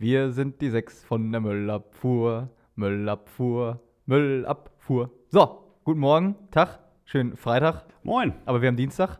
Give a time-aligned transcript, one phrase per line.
[0.00, 5.10] Wir sind die sechs von der Müllabfuhr, Müllabfuhr, Müllabfuhr.
[5.28, 8.32] So, guten Morgen, Tag, schönen Freitag, Moin.
[8.46, 9.18] aber wir haben Dienstag.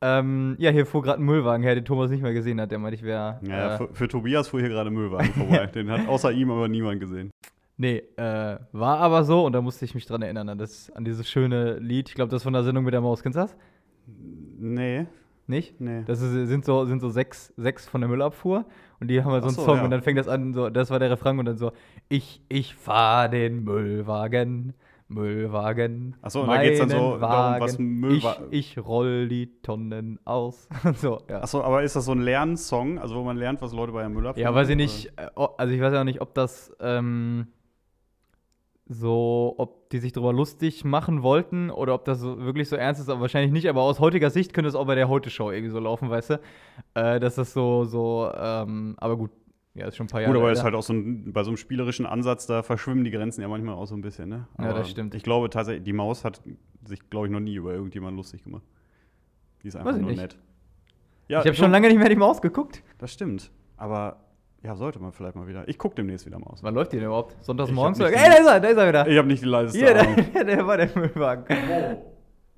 [0.00, 2.70] Ähm, ja, hier fuhr gerade ein Müllwagen her, den Thomas nicht mehr gesehen hat.
[2.70, 3.40] Der meinte, ich wäre.
[3.42, 5.66] Ja, äh, für, für Tobias fuhr hier gerade Müllwagen vorbei.
[5.74, 7.30] Den hat außer ihm aber niemand gesehen.
[7.76, 11.04] nee, äh, war aber so und da musste ich mich dran erinnern, an, das, an
[11.04, 12.08] dieses schöne Lied.
[12.08, 13.22] Ich glaube, das ist von der Sendung mit der Maus.
[13.24, 13.56] Kennst du das?
[14.06, 15.06] Nee,
[15.48, 15.80] Nicht?
[15.80, 16.02] nee.
[16.06, 18.64] Das ist, sind so, sind so sechs, sechs von der Müllabfuhr
[19.00, 19.84] und die haben halt so einen so, Song ja.
[19.84, 21.72] und dann fängt das an, so, das war der Refrain und dann so,
[22.08, 24.74] ich, ich fahr den Müllwagen,
[25.08, 26.16] Müllwagen.
[26.22, 28.00] Ach so, und da geht's dann so meinen darum, was Wagen.
[28.00, 30.68] Müllwa- Ich, ich roll die Tonnen aus.
[30.94, 31.40] so, ja.
[31.42, 34.14] Achso, aber ist das so ein Lernsong, also wo man lernt, was Leute bei einem
[34.14, 37.48] Müller Ja, weiß ich nicht, äh, also ich weiß ja auch nicht, ob das ähm,
[38.92, 43.00] so, ob die sich darüber lustig machen wollten oder ob das so, wirklich so ernst
[43.00, 43.68] ist, aber wahrscheinlich nicht.
[43.68, 46.40] Aber aus heutiger Sicht könnte es auch bei der Heute-Show irgendwie so laufen, weißt du?
[46.94, 49.30] Äh, dass das so, so, ähm, aber gut,
[49.74, 51.50] ja, ist schon ein paar Jahre Gut, aber ist halt auch so ein, bei so
[51.50, 54.48] einem spielerischen Ansatz, da verschwimmen die Grenzen ja manchmal auch so ein bisschen, ne?
[54.58, 55.14] Ja, Aber das stimmt.
[55.14, 56.42] Ich glaube tatsächlich, die Maus hat
[56.84, 58.64] sich, glaube ich, noch nie über irgendjemanden lustig gemacht.
[59.62, 60.20] Die ist einfach nur nicht.
[60.20, 60.36] nett.
[61.28, 62.82] Ja, ich habe schon lange nicht mehr die Maus geguckt.
[62.98, 63.52] Das stimmt.
[63.76, 64.16] Aber
[64.62, 65.66] ja, sollte man vielleicht mal wieder.
[65.68, 66.62] Ich gucke demnächst wieder Maus.
[66.62, 67.36] Wann läuft die denn überhaupt?
[67.44, 67.98] Sonntags morgens?
[68.00, 69.08] Ey, da ist er, da ist er wieder.
[69.08, 69.94] Ich habe nicht die leiseste Hier,
[70.34, 71.44] der, der war der Müllwagen.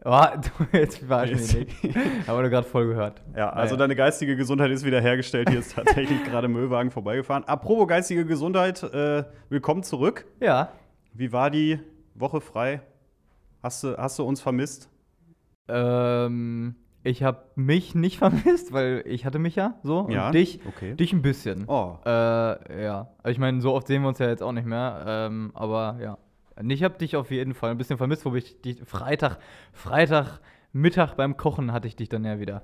[0.05, 1.97] Oh, du, jetzt verarsch mich nicht.
[2.27, 3.23] Aber du gerade voll gehört.
[3.37, 3.85] Ja, also Naja.
[3.85, 5.49] deine geistige Gesundheit ist wieder hergestellt.
[5.49, 7.45] Hier ist tatsächlich gerade Müllwagen vorbeigefahren.
[7.45, 10.27] Apropos geistige Gesundheit, äh, willkommen zurück.
[10.41, 10.73] Ja.
[11.13, 11.79] Wie war die
[12.15, 12.81] Woche frei?
[13.63, 14.91] Hast du, hast du uns vermisst?
[15.69, 20.09] Ähm, ich habe mich nicht vermisst, weil ich hatte mich ja so.
[20.11, 20.95] Ja, Und dich, okay.
[20.95, 21.65] dich ein bisschen.
[21.67, 21.99] Oh.
[22.05, 23.09] Äh, ja.
[23.27, 25.05] Ich meine, so oft sehen wir uns ja jetzt auch nicht mehr.
[25.07, 26.19] Ähm, aber ja.
[26.69, 29.39] Ich habe dich auf jeden Fall ein bisschen vermisst, wo ich dich Freitag,
[29.73, 30.41] Freitag
[30.73, 32.63] Mittag beim Kochen hatte ich dich dann ja wieder.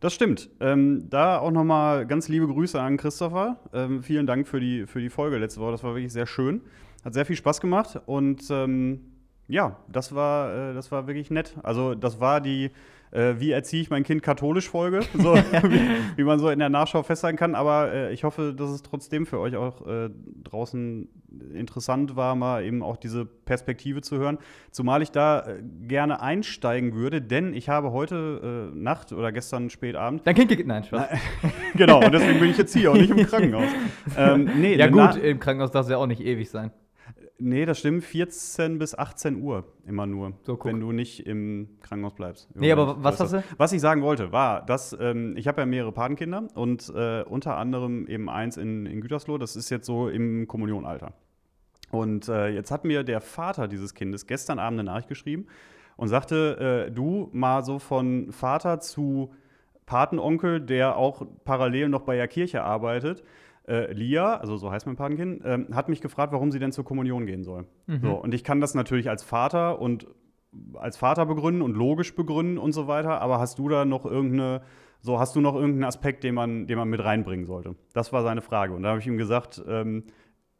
[0.00, 0.50] Das stimmt.
[0.60, 3.58] Ähm, da auch nochmal ganz liebe Grüße an Christopher.
[3.72, 5.72] Ähm, vielen Dank für die, für die Folge letzte Woche.
[5.72, 6.60] Das war wirklich sehr schön.
[7.04, 8.00] Hat sehr viel Spaß gemacht.
[8.04, 9.00] Und ähm,
[9.48, 11.56] ja, das war, äh, das war wirklich nett.
[11.62, 12.70] Also, das war die
[13.10, 15.80] äh, Wie erziehe ich mein Kind katholisch Folge, so, wie,
[16.16, 17.54] wie man so in der Nachschau festhalten kann.
[17.54, 20.10] Aber äh, ich hoffe, dass es trotzdem für euch auch äh,
[20.44, 21.08] draußen
[21.54, 24.38] interessant war, mal eben auch diese Perspektive zu hören.
[24.70, 29.70] Zumal ich da äh, gerne einsteigen würde, denn ich habe heute äh, Nacht oder gestern
[29.70, 30.66] spät Abend Dein Kind geht.
[30.66, 31.08] Nein, Spaß.
[31.74, 33.68] genau, und deswegen bin ich jetzt hier und nicht im Krankenhaus.
[34.16, 36.70] ähm, nee, Ja, gut, im Krankenhaus darf es ja auch nicht ewig sein.
[37.38, 38.04] Nee, das stimmt.
[38.04, 42.48] 14 bis 18 Uhr immer nur, So, wenn du nicht im Krankenhaus bleibst.
[42.54, 43.44] Nee, aber was hast das.
[43.56, 47.56] Was ich sagen wollte, war, dass ähm, ich habe ja mehrere Patenkinder und äh, unter
[47.56, 49.38] anderem eben eins in, in Gütersloh.
[49.38, 51.12] Das ist jetzt so im Kommunionalter.
[51.90, 55.46] Und äh, jetzt hat mir der Vater dieses Kindes gestern Abend eine Nachricht geschrieben
[55.96, 59.32] und sagte, äh, du mal so von Vater zu
[59.86, 63.22] Patenonkel, der auch parallel noch bei der Kirche arbeitet,
[63.68, 66.84] äh, Lia, also so heißt mein Patenkind, ähm, hat mich gefragt, warum sie denn zur
[66.84, 67.66] Kommunion gehen soll.
[68.02, 70.06] So, und ich kann das natürlich als Vater und
[70.74, 74.62] als Vater begründen und logisch begründen und so weiter, aber hast du da noch irgendeine,
[75.00, 77.74] so hast du noch irgendeinen Aspekt, den man, den man mit reinbringen sollte?
[77.92, 78.74] Das war seine Frage.
[78.74, 80.04] Und da habe ich ihm gesagt, ähm,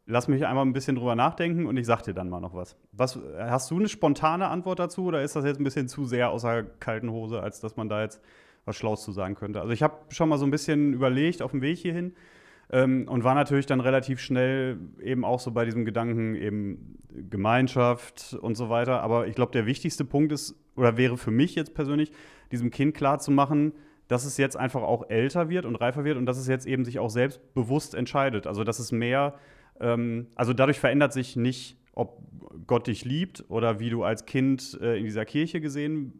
[0.05, 2.77] lass mich einmal ein bisschen drüber nachdenken und ich sag dir dann mal noch was.
[2.91, 3.19] was.
[3.37, 6.63] Hast du eine spontane Antwort dazu oder ist das jetzt ein bisschen zu sehr außer
[6.63, 8.21] kalten Hose, als dass man da jetzt
[8.65, 9.61] was Schlaues zu sagen könnte?
[9.61, 12.13] Also ich habe schon mal so ein bisschen überlegt auf dem Weg hierhin
[12.69, 16.97] ähm, und war natürlich dann relativ schnell eben auch so bei diesem Gedanken eben
[17.29, 19.01] Gemeinschaft und so weiter.
[19.01, 22.11] Aber ich glaube, der wichtigste Punkt ist oder wäre für mich jetzt persönlich,
[22.51, 23.73] diesem Kind klarzumachen,
[24.07, 26.85] dass es jetzt einfach auch älter wird und reifer wird und dass es jetzt eben
[26.85, 28.47] sich auch selbstbewusst entscheidet.
[28.47, 29.35] Also dass es mehr,
[29.79, 32.21] ähm, also dadurch verändert sich nicht, ob
[32.67, 36.13] Gott dich liebt oder wie du als Kind äh, in dieser Kirche gesehen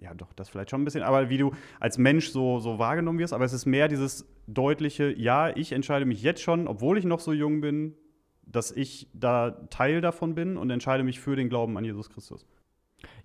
[0.00, 3.18] ja, doch, das vielleicht schon ein bisschen, aber wie du als Mensch so, so wahrgenommen
[3.18, 3.32] wirst.
[3.32, 7.20] Aber es ist mehr dieses deutliche, ja, ich entscheide mich jetzt schon, obwohl ich noch
[7.20, 7.94] so jung bin,
[8.42, 12.46] dass ich da Teil davon bin und entscheide mich für den Glauben an Jesus Christus.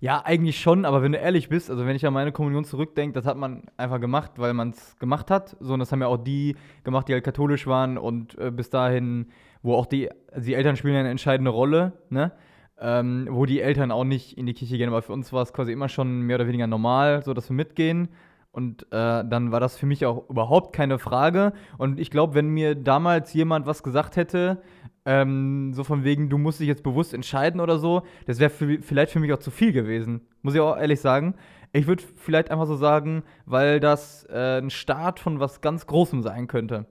[0.00, 3.14] Ja, eigentlich schon, aber wenn du ehrlich bist, also wenn ich an meine Kommunion zurückdenke,
[3.14, 5.56] das hat man einfach gemacht, weil man es gemacht hat.
[5.60, 8.70] So, und das haben ja auch die gemacht, die halt katholisch waren und äh, bis
[8.70, 9.26] dahin,
[9.62, 12.32] wo auch die, die Eltern spielen eine entscheidende Rolle, ne?
[12.80, 15.52] Ähm, wo die Eltern auch nicht in die Kirche gehen, aber für uns war es
[15.52, 18.08] quasi immer schon mehr oder weniger normal, so dass wir mitgehen.
[18.50, 21.52] Und äh, dann war das für mich auch überhaupt keine Frage.
[21.76, 24.62] Und ich glaube, wenn mir damals jemand was gesagt hätte,
[25.04, 29.12] ähm, so von wegen, du musst dich jetzt bewusst entscheiden oder so, das wäre vielleicht
[29.12, 30.20] für mich auch zu viel gewesen.
[30.42, 31.34] Muss ich auch ehrlich sagen.
[31.72, 36.22] Ich würde vielleicht einfach so sagen, weil das äh, ein Start von was ganz Großem
[36.22, 36.86] sein könnte.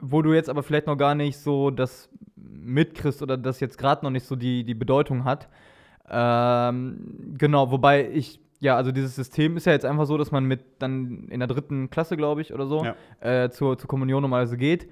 [0.00, 4.04] Wo du jetzt aber vielleicht noch gar nicht so das mitkriegst oder das jetzt gerade
[4.04, 5.48] noch nicht so die, die Bedeutung hat.
[6.10, 10.44] Ähm, genau, wobei ich, ja, also dieses System ist ja jetzt einfach so, dass man
[10.44, 12.94] mit dann in der dritten Klasse, glaube ich, oder so, Ja.
[13.44, 14.88] äh, zur, zur Kommunion normalerweise geht.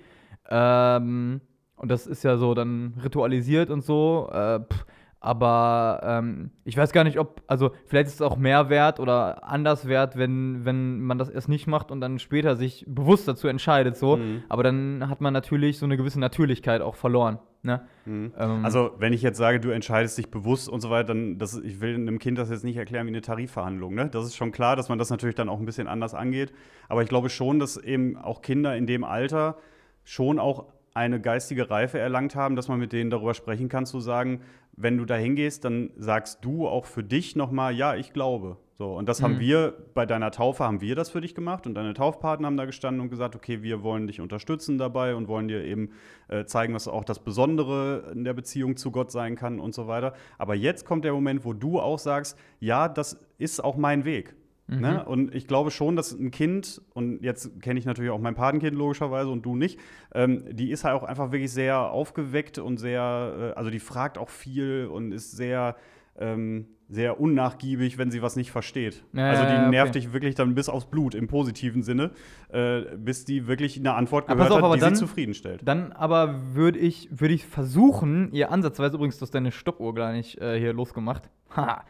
[0.49, 1.41] Ähm,
[1.77, 4.29] und das ist ja so dann ritualisiert und so.
[4.33, 4.87] Äh, pff,
[5.23, 9.49] aber ähm, ich weiß gar nicht, ob, also vielleicht ist es auch mehr wert oder
[9.49, 13.47] anders wert, wenn, wenn man das erst nicht macht und dann später sich bewusst dazu
[13.47, 14.17] entscheidet, so.
[14.17, 14.43] Mhm.
[14.49, 17.39] Aber dann hat man natürlich so eine gewisse Natürlichkeit auch verloren.
[17.63, 17.83] Ne?
[18.05, 18.33] Mhm.
[18.37, 21.57] Ähm, Also, wenn ich jetzt sage, du entscheidest dich bewusst und so weiter, dann, das,
[21.57, 23.95] ich will einem Kind das jetzt nicht erklären wie eine Tarifverhandlung.
[23.95, 24.09] Ne?
[24.11, 26.53] Das ist schon klar, dass man das natürlich dann auch ein bisschen anders angeht.
[26.89, 29.57] Aber ich glaube schon, dass eben auch Kinder in dem Alter
[30.03, 34.01] schon auch eine geistige Reife erlangt haben, dass man mit denen darüber sprechen kann, zu
[34.01, 34.43] sagen,
[34.77, 38.57] wenn du da hingehst, dann sagst du auch für dich nochmal, ja, ich glaube.
[38.79, 39.41] So, und das haben Mhm.
[39.41, 42.65] wir, bei deiner Taufe haben wir das für dich gemacht und deine Taufpaten haben da
[42.65, 45.91] gestanden und gesagt, okay, wir wollen dich unterstützen dabei und wollen dir eben
[46.29, 49.87] äh, zeigen, was auch das Besondere in der Beziehung zu Gott sein kann und so
[49.87, 50.15] weiter.
[50.39, 54.35] Aber jetzt kommt der Moment, wo du auch sagst, ja, das ist auch mein Weg.
[54.69, 55.05] Ne?
[55.05, 58.77] Und ich glaube schon, dass ein Kind, und jetzt kenne ich natürlich auch mein Patenkind
[58.77, 59.79] logischerweise und du nicht,
[60.15, 64.19] ähm, die ist halt auch einfach wirklich sehr aufgeweckt und sehr, äh, also die fragt
[64.19, 65.77] auch viel und ist sehr,
[66.17, 69.03] ähm, sehr unnachgiebig, wenn sie was nicht versteht.
[69.15, 70.01] Ja, also die nervt okay.
[70.01, 72.11] dich wirklich dann bis aufs Blut im positiven Sinne,
[72.51, 75.63] äh, bis die wirklich eine Antwort gehört auf, hat, aber die dann- sie zufriedenstellt.
[75.65, 80.13] Dann aber würde ich, würd ich versuchen, ihr ansatzweise, übrigens, du hast deine Stoppuhr gar
[80.13, 81.31] nicht äh, hier losgemacht.
[81.57, 81.85] Haha.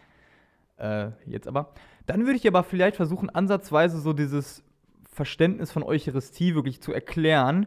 [0.76, 1.72] Äh, jetzt aber.
[2.06, 4.64] Dann würde ich aber vielleicht versuchen, ansatzweise so dieses
[5.10, 7.66] Verständnis von Eucharistie wirklich zu erklären.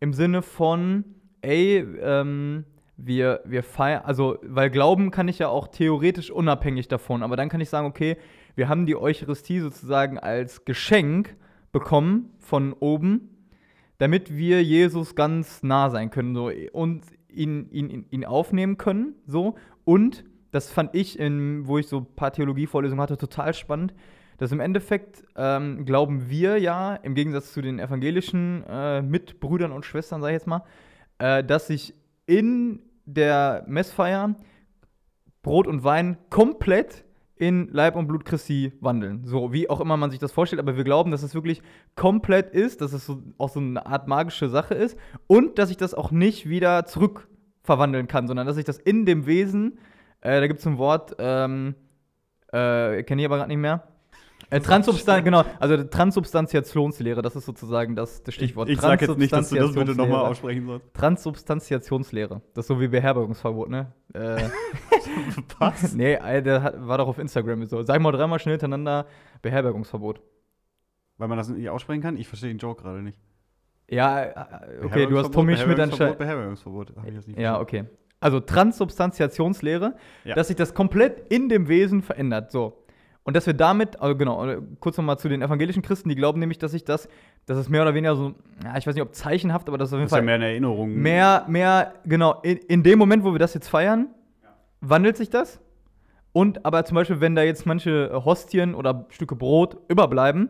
[0.00, 1.04] Im Sinne von,
[1.40, 2.64] ey, ähm,
[2.96, 7.48] wir, wir feiern, also, weil Glauben kann ich ja auch theoretisch unabhängig davon, aber dann
[7.48, 8.16] kann ich sagen, okay,
[8.54, 11.36] wir haben die Eucharistie sozusagen als Geschenk
[11.72, 13.30] bekommen von oben,
[13.98, 19.14] damit wir Jesus ganz nah sein können so, und ihn, ihn, ihn- ihn aufnehmen können.
[19.26, 19.54] So.
[19.84, 23.92] Und das fand ich, in, wo ich so ein paar Theologievorlesungen hatte, total spannend,
[24.38, 29.84] dass im Endeffekt ähm, glauben wir ja, im Gegensatz zu den evangelischen äh, Mitbrüdern und
[29.84, 30.62] Schwestern, sag ich jetzt mal,
[31.18, 31.94] äh, dass sich
[32.26, 34.36] in der Messfeier
[35.42, 37.04] Brot und Wein komplett
[37.36, 39.24] in Leib und Blut Christi wandeln.
[39.24, 41.62] So, wie auch immer man sich das vorstellt, aber wir glauben, dass es wirklich
[41.96, 44.96] komplett ist, dass es so, auch so eine Art magische Sache ist
[45.26, 47.28] und dass ich das auch nicht wieder zurück
[47.62, 49.78] verwandeln kann, sondern dass ich das in dem Wesen,
[50.22, 51.74] äh, da gibt es ein Wort, ähm,
[52.52, 53.86] äh, kenne ich aber gerade nicht mehr.
[54.50, 58.68] Äh, Transsubstan genau, also Transsubstantiationslehre, das ist sozusagen das, das Ich, Stichwort.
[58.68, 60.92] ich sage jetzt nicht, dass du das bitte nochmal aussprechen sollst.
[60.92, 62.42] Transsubstantiationslehre.
[62.52, 63.92] Das ist so wie Beherbergungsverbot, ne?
[64.12, 64.48] Äh,
[65.58, 65.94] Was?
[65.94, 67.82] nee, äh, der hat, war doch auf Instagram so.
[67.82, 69.06] Sag mal dreimal schnell hintereinander
[69.40, 70.20] Beherbergungsverbot.
[71.16, 72.16] Weil man das nicht aussprechen kann?
[72.16, 73.18] Ich verstehe den Joke gerade nicht.
[73.88, 76.18] Ja, äh, okay, du hast Tommy Schmidt anscheinend.
[76.18, 76.96] Beherbergungsverbot, Beherbergungsverbot.
[76.96, 77.84] Hab ich jetzt nicht Ja, okay.
[78.22, 80.34] Also Transsubstantiationslehre, Ja.
[80.34, 82.50] dass sich das komplett in dem Wesen verändert.
[82.50, 82.78] So.
[83.24, 86.40] Und dass wir damit, also genau, äh, kurz nochmal zu den evangelischen Christen, die glauben
[86.40, 87.08] nämlich, dass sich das,
[87.46, 88.34] dass es mehr oder weniger so,
[88.64, 90.24] ja, ich weiß nicht, ob zeichenhaft, aber das ist auf jeden Das ist ja Fall
[90.24, 90.94] mehr eine Erinnerung.
[90.94, 94.08] mehr, mehr, genau, in, in dem Moment, wo wir das jetzt feiern,
[94.80, 95.60] wandelt sich das.
[96.32, 100.48] Und aber zum Beispiel, wenn da jetzt manche Hostien oder Stücke Brot überbleiben,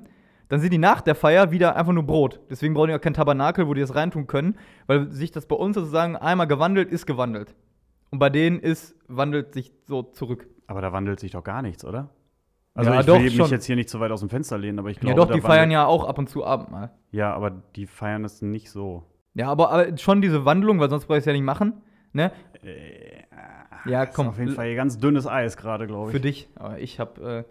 [0.53, 2.41] dann sind die nach der Feier wieder einfach nur Brot.
[2.51, 5.57] Deswegen brauchen die auch kein Tabernakel, wo die das reintun können, weil sich das bei
[5.57, 7.55] uns sozusagen einmal gewandelt ist gewandelt.
[8.11, 10.47] Und bei denen ist, wandelt sich so zurück.
[10.67, 12.11] Aber da wandelt sich doch gar nichts, oder?
[12.75, 13.49] Also Ja, ich doch, will mich schon.
[13.49, 15.41] jetzt hier nicht zu weit aus dem Fenster lehnen, aber ich glaube, ja doch, die
[15.41, 16.91] feiern ja auch ab und zu Abendmahl.
[17.13, 19.05] Ja, aber die feiern es nicht so.
[19.33, 21.81] Ja, aber, aber schon diese Wandlung, weil sonst brauche ich es ja nicht machen.
[22.13, 22.31] Ne?
[23.87, 24.29] Ja, Das ist komm.
[24.29, 26.13] auf jeden Fall hier ganz dünnes Eis gerade, glaube ich.
[26.15, 26.49] Für dich.
[26.57, 27.45] Aber ich hab, äh,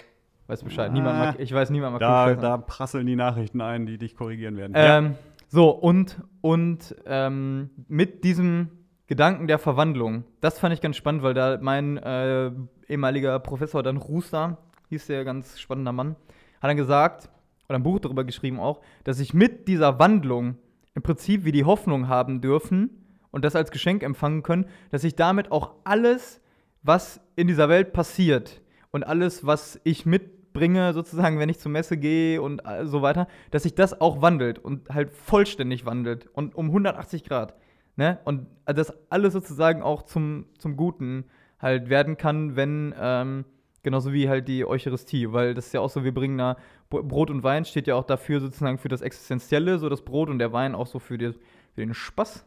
[0.47, 0.91] weiß Bescheid.
[0.91, 4.57] Niemand mag, ich weiß, niemand mag Da, da prasseln die Nachrichten ein, die dich korrigieren
[4.57, 4.73] werden.
[4.75, 5.15] Ähm,
[5.47, 8.69] So, und, und ähm, mit diesem
[9.07, 12.51] Gedanken der Verwandlung, das fand ich ganz spannend, weil da mein äh,
[12.87, 14.57] ehemaliger Professor Dan Ruster,
[14.87, 16.15] hieß der ganz spannender Mann,
[16.61, 17.29] hat dann gesagt,
[17.67, 20.55] oder ein Buch darüber geschrieben auch, dass ich mit dieser Wandlung
[20.93, 22.89] im Prinzip wie die Hoffnung haben dürfen
[23.31, 26.41] und das als Geschenk empfangen können, dass ich damit auch alles,
[26.81, 28.60] was in dieser Welt passiert
[28.91, 33.27] und alles, was ich mitbringe, sozusagen, wenn ich zur Messe gehe und all- so weiter,
[33.51, 37.55] dass sich das auch wandelt und halt vollständig wandelt und um 180 Grad.
[37.95, 38.19] Ne?
[38.25, 41.25] Und das alles sozusagen auch zum, zum Guten
[41.59, 43.45] halt werden kann, wenn, ähm,
[43.83, 46.57] genauso wie halt die Eucharistie, weil das ist ja auch so, wir bringen da
[46.89, 50.29] Br- Brot und Wein steht ja auch dafür sozusagen für das Existenzielle, so das Brot
[50.29, 51.31] und der Wein auch so für, die,
[51.73, 52.45] für den Spaß.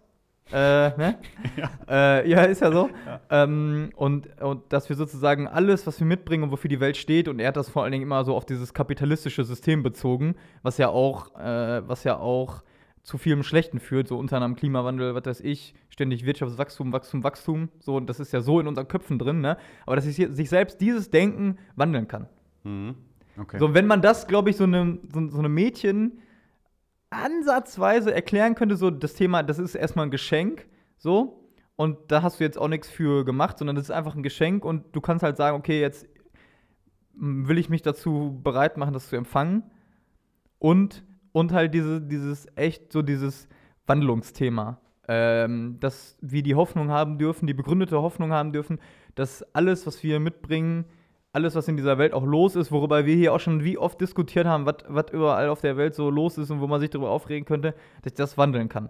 [0.53, 1.19] Äh, ne?
[1.57, 1.71] Ja.
[1.89, 2.91] Äh, ja, ist ja so.
[3.07, 3.21] Ja.
[3.31, 7.29] Ähm, und, und dass wir sozusagen alles, was wir mitbringen und wofür die Welt steht,
[7.29, 10.79] und er hat das vor allen Dingen immer so auf dieses kapitalistische System bezogen, was
[10.79, 12.63] ja auch, äh, was ja auch
[13.03, 17.69] zu vielem Schlechten führt, so unter anderem Klimawandel, was weiß ich, ständig Wirtschaftswachstum, Wachstum, Wachstum,
[17.79, 19.59] so, und das ist ja so in unseren Köpfen drin, ne?
[19.85, 22.29] Aber dass sich, sich selbst dieses Denken wandeln kann.
[22.65, 22.95] Mhm.
[23.39, 23.59] Okay.
[23.59, 26.19] So, wenn man das, glaube ich, so einem so, so einem Mädchen
[27.15, 30.67] ansatzweise erklären könnte, so das Thema, das ist erstmal ein Geschenk,
[30.97, 31.41] so.
[31.77, 34.65] Und da hast du jetzt auch nichts für gemacht, sondern das ist einfach ein Geschenk
[34.65, 36.07] und du kannst halt sagen, okay, jetzt
[37.15, 39.65] will ich mich dazu bereit machen, das zu empfangen.
[40.59, 43.49] Und, und halt diese, dieses echt so dieses
[43.87, 44.81] Wandlungsthema.
[45.07, 48.81] Ähm, dass wir die Hoffnung haben dürfen, die begründete Hoffnung haben dürfen,
[49.15, 50.87] dass alles, was wir mitbringen,
[51.35, 54.01] alles, was in dieser Welt auch los ist, worüber wir hier auch schon wie oft
[54.01, 57.11] diskutiert haben, was überall auf der Welt so los ist und wo man sich darüber
[57.11, 58.89] aufregen könnte, dass ich das wandeln kann.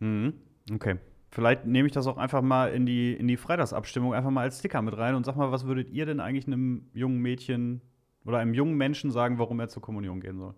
[0.00, 0.34] Mhm.
[0.72, 0.96] Okay.
[1.30, 4.58] Vielleicht nehme ich das auch einfach mal in die, in die Freitagsabstimmung einfach mal als
[4.58, 7.82] Sticker mit rein und sag mal, was würdet ihr denn eigentlich einem jungen Mädchen
[8.24, 10.54] oder einem jungen Menschen sagen, warum er zur Kommunion gehen soll?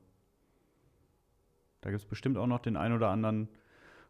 [1.82, 3.48] Da gibt es bestimmt auch noch den ein oder anderen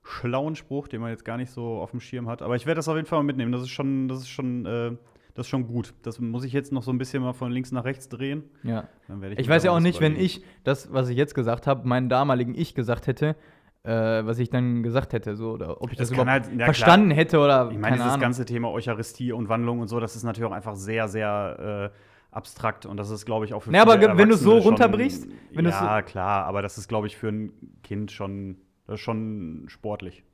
[0.04, 2.42] schlauen Spruch, den man jetzt gar nicht so auf dem Schirm hat.
[2.42, 3.50] Aber ich werde das auf jeden Fall mal mitnehmen.
[3.50, 4.96] Das ist schon, das ist schon, äh,
[5.38, 5.94] das ist schon gut.
[6.02, 8.42] Das muss ich jetzt noch so ein bisschen mal von links nach rechts drehen.
[8.64, 8.88] Ja.
[9.30, 12.08] ich, ich weiß ja auch nicht, wenn ich das, was ich jetzt gesagt habe, meinen
[12.08, 13.36] damaligen Ich gesagt hätte,
[13.84, 13.90] äh,
[14.26, 17.10] was ich dann gesagt hätte, so, oder ob ich das, das überhaupt halt, ja, verstanden
[17.10, 17.18] klar.
[17.18, 17.70] hätte oder.
[17.70, 18.20] Ich meine, dieses Ahnung.
[18.20, 22.34] ganze Thema Eucharistie und Wandlung und so, das ist natürlich auch einfach sehr, sehr äh,
[22.34, 25.28] abstrakt und das ist, glaube ich, auch für ja, aber wenn du es so runterbrichst,
[25.54, 27.52] schon, ja, so klar, aber das ist, glaube ich, für ein
[27.84, 28.56] Kind schon,
[28.88, 30.24] das ist schon sportlich.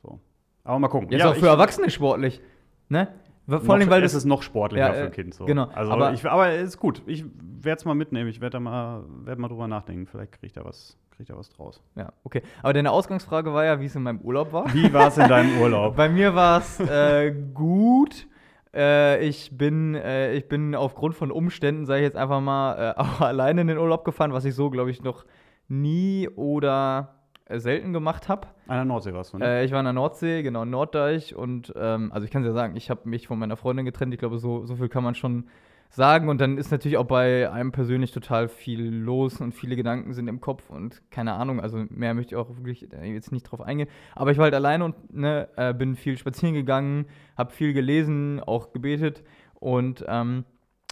[0.00, 0.20] So.
[0.62, 1.10] Aber mal gucken.
[1.10, 2.40] Ja, ja auch für Erwachsene sportlich,
[2.88, 3.08] ne?
[3.48, 5.34] Vor allem, weil es ist noch sportlicher ja, für ein Kind.
[5.34, 5.46] So.
[5.46, 5.68] Genau.
[5.74, 7.02] Also aber, ich, aber ist gut.
[7.06, 8.28] Ich werde es mal mitnehmen.
[8.28, 10.06] Ich werde mal, werd mal drüber nachdenken.
[10.06, 11.82] Vielleicht kriegt er was, kriegt er was draus.
[11.96, 12.42] Ja, okay.
[12.62, 14.72] Aber deine Ausgangsfrage war ja, wie es in meinem Urlaub war.
[14.74, 15.96] Wie war es in deinem Urlaub?
[15.96, 18.28] Bei mir war es äh, gut.
[18.74, 23.00] Äh, ich, bin, äh, ich bin aufgrund von Umständen, sage ich jetzt einfach mal, äh,
[23.00, 25.24] auch alleine in den Urlaub gefahren, was ich so, glaube ich, noch
[25.68, 27.17] nie oder äh,
[27.56, 28.48] selten gemacht habe.
[28.66, 29.46] An der Nordsee warst du, ne?
[29.46, 31.34] Äh, ich war an der Nordsee, genau, Norddeich.
[31.34, 34.12] Und ähm, also ich kann es ja sagen, ich habe mich von meiner Freundin getrennt.
[34.12, 35.48] Ich glaube, so, so viel kann man schon
[35.90, 36.28] sagen.
[36.28, 40.28] Und dann ist natürlich auch bei einem persönlich total viel los und viele Gedanken sind
[40.28, 41.60] im Kopf und keine Ahnung.
[41.60, 43.88] Also mehr möchte ich auch wirklich jetzt nicht drauf eingehen.
[44.14, 48.40] Aber ich war halt alleine und ne, äh, bin viel spazieren gegangen, habe viel gelesen,
[48.40, 49.22] auch gebetet.
[49.54, 50.44] Und ähm,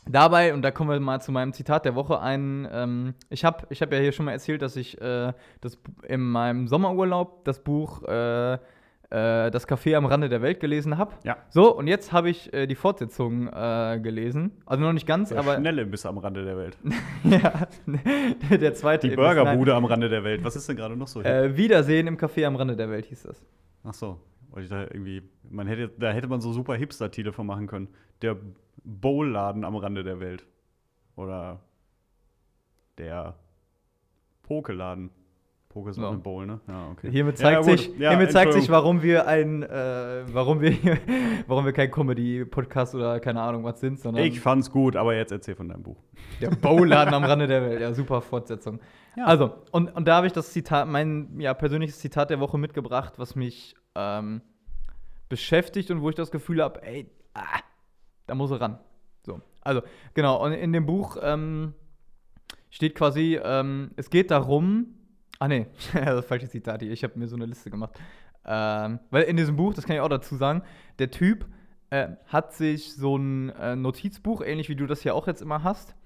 [0.08, 3.66] Dabei, und da kommen wir mal zu meinem Zitat der Woche ein, ähm, ich habe
[3.70, 7.62] ich hab ja hier schon mal erzählt, dass ich äh, das, in meinem Sommerurlaub das
[7.62, 8.58] Buch äh,
[9.10, 11.12] äh, Das Café am Rande der Welt gelesen habe.
[11.22, 11.36] Ja.
[11.50, 14.52] So, und jetzt habe ich äh, die Fortsetzung äh, gelesen.
[14.66, 15.56] Also noch nicht ganz, der aber.
[15.56, 16.76] Schnelle Imbiss am Rande der Welt.
[17.24, 17.68] ja,
[18.56, 19.08] der zweite.
[19.08, 20.42] Die Burgerbude am Rande der Welt.
[20.44, 21.22] Was ist denn gerade noch so?
[21.22, 23.44] Äh, Wiedersehen im Café am Rande der Welt hieß das.
[23.84, 24.20] Ach so.
[24.58, 27.88] ich da irgendwie, man hätte, da hätte man so super Hipster-Titel von machen können.
[28.22, 28.36] Der
[28.86, 30.46] Bowl-Laden am Rande der Welt.
[31.16, 31.60] Oder
[32.98, 33.34] der
[34.42, 35.10] Pokeladen.
[35.76, 36.58] Poke ist auch eine Bowl, ne?
[36.68, 37.10] Ja, okay.
[37.10, 40.72] Hiermit zeigt, ja, sich, hiermit zeigt sich, warum wir ein, äh, warum wir,
[41.46, 44.24] warum wir kein Comedy-Podcast oder keine Ahnung was sind, sondern.
[44.24, 46.02] Ich fand's gut, aber jetzt erzähl von deinem Buch.
[46.40, 48.80] Der Bowladen am Rande der Welt, ja, super Fortsetzung.
[49.22, 53.18] Also, und, und da habe ich das Zitat, mein ja, persönliches Zitat der Woche mitgebracht,
[53.18, 54.40] was mich ähm,
[55.28, 57.60] beschäftigt und wo ich das Gefühl habe, ey, ah,
[58.26, 58.78] da muss er ran.
[59.24, 59.40] So.
[59.62, 59.82] Also,
[60.14, 61.74] genau, und in dem Buch ähm,
[62.70, 64.94] steht quasi, ähm, es geht darum,
[65.38, 65.48] ah
[65.94, 67.98] das falsche Zitat ich habe mir so eine Liste gemacht.
[68.44, 70.62] Ähm, weil in diesem Buch, das kann ich auch dazu sagen,
[70.98, 71.46] der Typ
[71.90, 75.64] äh, hat sich so ein äh, Notizbuch, ähnlich wie du das hier auch jetzt immer
[75.64, 75.96] hast,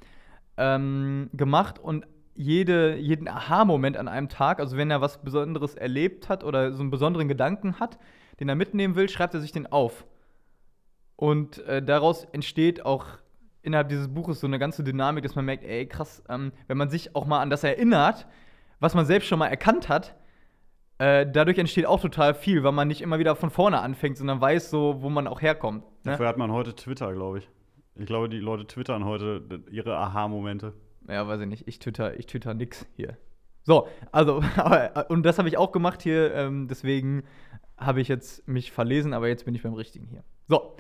[0.56, 6.28] ähm, gemacht und jede, jeden Aha-Moment an einem Tag, also wenn er was Besonderes erlebt
[6.30, 7.98] hat oder so einen besonderen Gedanken hat,
[8.40, 10.06] den er mitnehmen will, schreibt er sich den auf.
[11.20, 13.04] Und äh, daraus entsteht auch
[13.60, 16.88] innerhalb dieses Buches so eine ganze Dynamik, dass man merkt, ey, krass, ähm, wenn man
[16.88, 18.26] sich auch mal an das erinnert,
[18.78, 20.16] was man selbst schon mal erkannt hat,
[20.96, 24.40] äh, dadurch entsteht auch total viel, weil man nicht immer wieder von vorne anfängt, sondern
[24.40, 25.84] weiß so, wo man auch herkommt.
[26.04, 26.12] Ne?
[26.12, 27.50] Dafür hat man heute Twitter, glaube ich.
[27.96, 30.72] Ich glaube, die Leute twittern heute ihre Aha-Momente.
[31.06, 31.68] Ja, weiß ich nicht.
[31.68, 33.18] Ich twitter, ich twitter nix hier.
[33.60, 37.24] So, also, aber, und das habe ich auch gemacht hier, ähm, deswegen
[37.76, 40.24] habe ich jetzt mich verlesen, aber jetzt bin ich beim Richtigen hier.
[40.48, 40.76] So,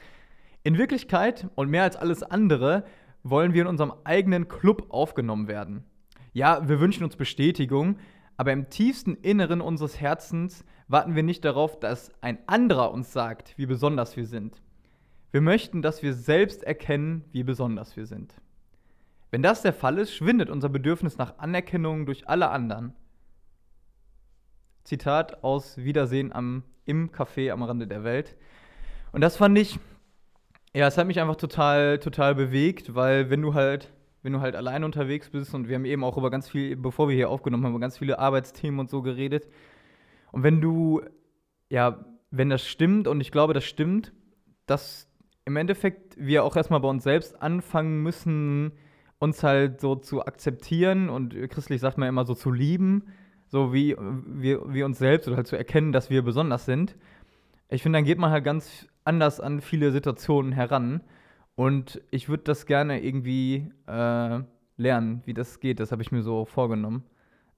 [0.62, 2.84] in Wirklichkeit und mehr als alles andere
[3.22, 5.84] wollen wir in unserem eigenen Club aufgenommen werden.
[6.32, 7.98] Ja, wir wünschen uns Bestätigung,
[8.36, 13.56] aber im tiefsten Inneren unseres Herzens warten wir nicht darauf, dass ein anderer uns sagt,
[13.56, 14.60] wie besonders wir sind.
[15.30, 18.34] Wir möchten, dass wir selbst erkennen, wie besonders wir sind.
[19.30, 22.94] Wenn das der Fall ist, schwindet unser Bedürfnis nach Anerkennung durch alle anderen.
[24.82, 28.36] Zitat aus Wiedersehen am, im Café am Rande der Welt.
[29.12, 29.78] Und das fand ich
[30.74, 34.54] ja, es hat mich einfach total, total bewegt, weil wenn du halt, wenn du halt
[34.54, 37.64] allein unterwegs bist und wir haben eben auch über ganz viel, bevor wir hier aufgenommen
[37.64, 39.48] haben, über ganz viele Arbeitsthemen und so geredet.
[40.30, 41.02] Und wenn du,
[41.68, 44.12] ja, wenn das stimmt, und ich glaube, das stimmt,
[44.66, 45.08] dass
[45.44, 48.72] im Endeffekt wir auch erstmal bei uns selbst anfangen müssen,
[49.18, 53.08] uns halt so zu akzeptieren und christlich sagt man immer so zu lieben,
[53.48, 56.96] so wie wir, wir uns selbst oder halt zu erkennen, dass wir besonders sind.
[57.68, 61.02] Ich finde, dann geht man halt ganz anders an viele Situationen heran.
[61.54, 64.40] Und ich würde das gerne irgendwie äh,
[64.76, 65.80] lernen, wie das geht.
[65.80, 67.04] Das habe ich mir so vorgenommen.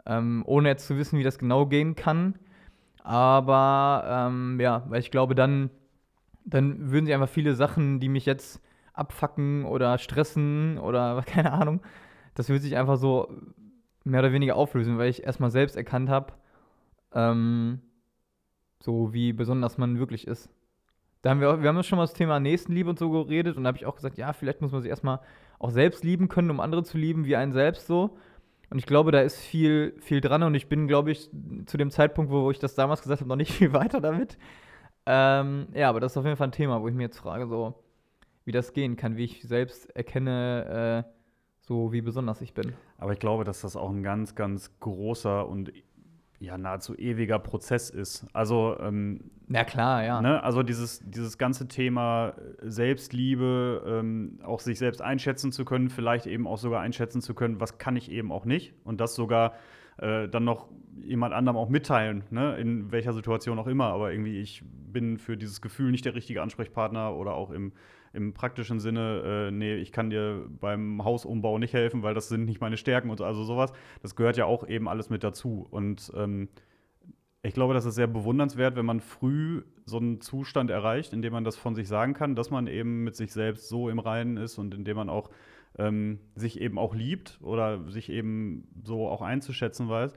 [0.06, 2.34] Ähm, ohne jetzt zu wissen, wie das genau gehen kann.
[3.04, 5.70] Aber ähm, ja, weil ich glaube, dann,
[6.44, 8.60] dann würden sich einfach viele Sachen, die mich jetzt
[8.94, 11.80] abfacken oder stressen oder keine Ahnung,
[12.34, 13.28] das würde sich einfach so
[14.04, 16.32] mehr oder weniger auflösen, weil ich erstmal selbst erkannt habe,
[17.12, 17.80] ähm,
[18.80, 20.48] so wie besonders man wirklich ist.
[21.22, 23.68] Da haben wir, wir haben schon mal das Thema Nächstenliebe und so geredet und da
[23.68, 25.20] habe ich auch gesagt, ja, vielleicht muss man sich erstmal
[25.60, 28.18] auch selbst lieben können, um andere zu lieben, wie einen selbst so.
[28.70, 31.30] Und ich glaube, da ist viel, viel dran und ich bin, glaube ich,
[31.66, 34.36] zu dem Zeitpunkt, wo ich das damals gesagt habe, noch nicht viel weiter damit.
[35.06, 37.46] Ähm, ja, aber das ist auf jeden Fall ein Thema, wo ich mir jetzt frage,
[37.46, 37.74] so,
[38.44, 41.12] wie das gehen kann, wie ich selbst erkenne, äh,
[41.60, 42.72] so wie besonders ich bin.
[42.98, 45.72] Aber ich glaube, dass das auch ein ganz, ganz großer und
[46.42, 48.26] ja, nahezu ewiger Prozess ist.
[48.32, 50.20] Also, ähm, ja klar, ja.
[50.20, 56.26] Ne, also dieses, dieses ganze Thema Selbstliebe, ähm, auch sich selbst einschätzen zu können, vielleicht
[56.26, 58.74] eben auch sogar einschätzen zu können, was kann ich eben auch nicht.
[58.84, 59.54] Und das sogar
[59.98, 60.68] äh, dann noch
[61.00, 63.86] jemand anderem auch mitteilen, ne, in welcher Situation auch immer.
[63.86, 67.72] Aber irgendwie, ich bin für dieses Gefühl nicht der richtige Ansprechpartner oder auch im
[68.12, 72.44] im praktischen Sinne, äh, nee, ich kann dir beim Hausumbau nicht helfen, weil das sind
[72.44, 73.72] nicht meine Stärken und so, also sowas.
[74.02, 75.66] Das gehört ja auch eben alles mit dazu.
[75.70, 76.48] Und ähm,
[77.42, 81.32] ich glaube, das ist sehr bewundernswert, wenn man früh so einen Zustand erreicht, in dem
[81.32, 84.36] man das von sich sagen kann, dass man eben mit sich selbst so im Reinen
[84.36, 85.30] ist und in dem man auch
[85.78, 90.12] ähm, sich eben auch liebt oder sich eben so auch einzuschätzen weiß.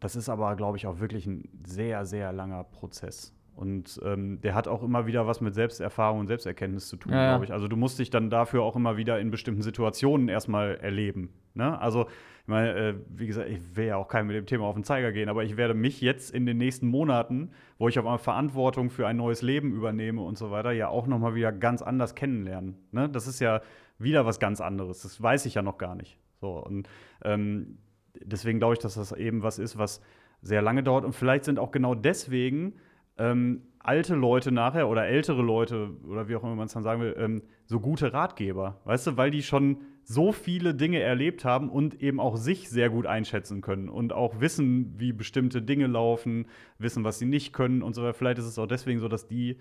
[0.00, 3.35] Das ist aber, glaube ich, auch wirklich ein sehr, sehr langer Prozess.
[3.56, 7.30] Und ähm, der hat auch immer wieder was mit Selbsterfahrung und Selbsterkenntnis zu tun, ja,
[7.30, 7.52] glaube ich.
[7.54, 11.30] Also du musst dich dann dafür auch immer wieder in bestimmten Situationen erstmal erleben.
[11.54, 11.80] Ne?
[11.80, 12.02] Also,
[12.42, 14.84] ich meine, äh, wie gesagt, ich will ja auch keinem mit dem Thema auf den
[14.84, 18.18] Zeiger gehen, aber ich werde mich jetzt in den nächsten Monaten, wo ich auf einmal
[18.18, 22.14] Verantwortung für ein neues Leben übernehme und so weiter, ja auch nochmal wieder ganz anders
[22.14, 22.76] kennenlernen.
[22.92, 23.08] Ne?
[23.08, 23.62] Das ist ja
[23.98, 25.00] wieder was ganz anderes.
[25.00, 26.18] Das weiß ich ja noch gar nicht.
[26.42, 26.90] So, und
[27.24, 27.78] ähm,
[28.20, 30.02] deswegen glaube ich, dass das eben was ist, was
[30.42, 31.06] sehr lange dauert.
[31.06, 32.74] Und vielleicht sind auch genau deswegen
[33.18, 37.00] ähm, alte Leute nachher oder ältere Leute oder wie auch immer man es dann sagen
[37.00, 38.80] will, ähm, so gute Ratgeber.
[38.84, 42.90] Weißt du, weil die schon so viele Dinge erlebt haben und eben auch sich sehr
[42.90, 46.46] gut einschätzen können und auch wissen, wie bestimmte Dinge laufen,
[46.78, 48.14] wissen, was sie nicht können und so weiter.
[48.14, 49.58] Vielleicht ist es auch deswegen so, dass die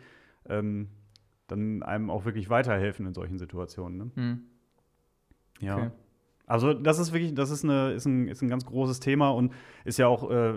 [0.47, 0.89] ähm,
[1.47, 3.97] dann einem auch wirklich weiterhelfen in solchen Situationen.
[3.97, 4.11] Ne?
[4.15, 4.41] Hm.
[5.61, 5.77] Ja.
[5.77, 5.91] Okay.
[6.47, 9.51] Also das ist wirklich, das ist, eine, ist, ein, ist ein ganz großes Thema und
[9.83, 10.53] ist ja auch äh,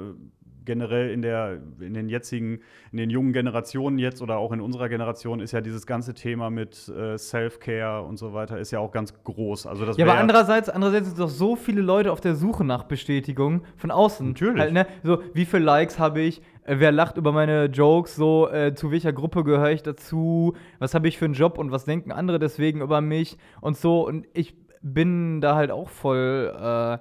[0.69, 2.61] generell in der, in den jetzigen,
[2.93, 6.51] in den jungen Generationen jetzt oder auch in unserer Generation ist ja dieses ganze Thema
[6.51, 9.67] mit äh, Self-Care und so weiter ist ja auch ganz groß.
[9.67, 12.85] Also das ja, aber andererseits, andererseits sind doch so viele Leute auf der Suche nach
[12.85, 14.29] Bestätigung von außen.
[14.29, 14.61] Natürlich.
[14.61, 14.87] Halt, ne?
[15.03, 16.43] So, wie viele Likes habe ich?
[16.65, 18.15] Äh, wer lacht über meine Jokes?
[18.15, 20.55] So, äh, zu welcher Gruppe gehöre ich dazu?
[20.79, 23.39] Was habe ich für einen Job und was denken andere deswegen über mich?
[23.63, 24.07] Und so.
[24.07, 26.99] Und ich bin da halt auch voll äh,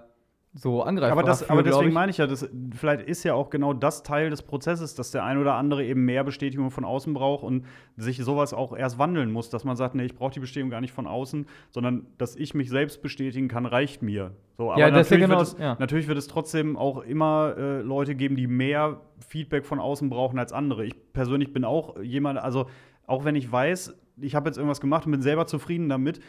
[0.58, 1.12] so angreifbar.
[1.12, 4.04] Aber, das, für, aber deswegen meine ich ja, das, vielleicht ist ja auch genau das
[4.04, 7.66] Teil des Prozesses, dass der ein oder andere eben mehr Bestätigung von außen braucht und
[7.96, 10.82] sich sowas auch erst wandeln muss, dass man sagt, nee, ich brauche die Bestätigung gar
[10.82, 14.32] nicht von außen, sondern dass ich mich selbst bestätigen kann, reicht mir.
[14.58, 15.78] So, aber ja, natürlich, genau, wird es, ja.
[15.80, 20.40] natürlich wird es trotzdem auch immer äh, Leute geben, die mehr Feedback von außen brauchen
[20.40, 20.86] als andere.
[20.86, 22.66] Ich persönlich bin auch jemand, also
[23.06, 26.20] auch wenn ich weiß, ich habe jetzt irgendwas gemacht und bin selber zufrieden damit,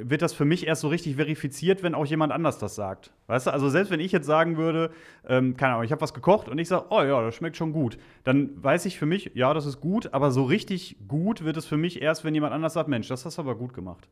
[0.00, 3.12] wird das für mich erst so richtig verifiziert, wenn auch jemand anders das sagt.
[3.26, 4.90] Weißt du, also selbst wenn ich jetzt sagen würde,
[5.26, 7.72] ähm, keine Ahnung, ich habe was gekocht und ich sage, oh ja, das schmeckt schon
[7.72, 11.56] gut, dann weiß ich für mich, ja, das ist gut, aber so richtig gut wird
[11.56, 14.08] es für mich erst, wenn jemand anders sagt, Mensch, das hast du aber gut gemacht.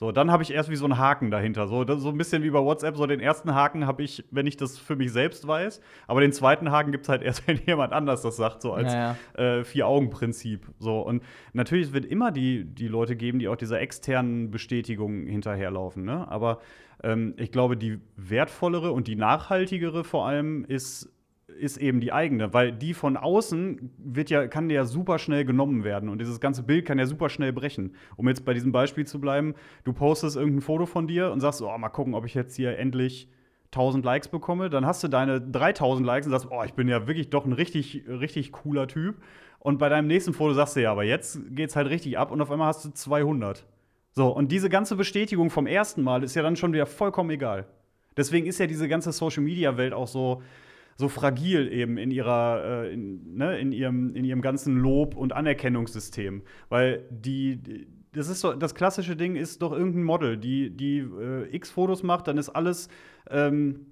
[0.00, 1.68] So, dann habe ich erst wie so einen Haken dahinter.
[1.68, 2.96] So, so ein bisschen wie bei WhatsApp.
[2.96, 5.82] So, den ersten Haken habe ich, wenn ich das für mich selbst weiß.
[6.06, 8.94] Aber den zweiten Haken gibt es halt erst, wenn jemand anders das sagt, so als
[8.94, 9.16] naja.
[9.34, 10.66] äh, Vier-Augen-Prinzip.
[10.78, 16.02] So, und natürlich wird immer die, die Leute geben, die auch dieser externen Bestätigung hinterherlaufen.
[16.06, 16.26] Ne?
[16.30, 16.60] Aber
[17.02, 21.12] ähm, ich glaube, die wertvollere und die nachhaltigere vor allem ist
[21.60, 25.84] ist eben die eigene, weil die von außen wird ja, kann ja super schnell genommen
[25.84, 27.94] werden und dieses ganze Bild kann ja super schnell brechen.
[28.16, 31.62] Um jetzt bei diesem Beispiel zu bleiben, du postest irgendein Foto von dir und sagst,
[31.62, 33.28] oh, mal gucken, ob ich jetzt hier endlich
[33.66, 37.06] 1000 Likes bekomme, dann hast du deine 3000 Likes und sagst, oh, ich bin ja
[37.06, 39.16] wirklich doch ein richtig, richtig cooler Typ.
[39.60, 42.40] Und bei deinem nächsten Foto sagst du ja, aber jetzt geht's halt richtig ab und
[42.40, 43.66] auf einmal hast du 200.
[44.12, 47.66] So, und diese ganze Bestätigung vom ersten Mal ist ja dann schon wieder vollkommen egal.
[48.16, 50.42] Deswegen ist ja diese ganze Social Media Welt auch so,
[51.00, 55.32] so fragil eben in ihrer, äh, in, ne, in, ihrem, in ihrem ganzen Lob- und
[55.32, 56.42] Anerkennungssystem.
[56.68, 57.58] Weil die,
[58.12, 62.02] das ist so, das klassische Ding ist doch irgendein Model, die, die äh, X Fotos
[62.02, 62.88] macht, dann ist alles,
[63.30, 63.86] ähm,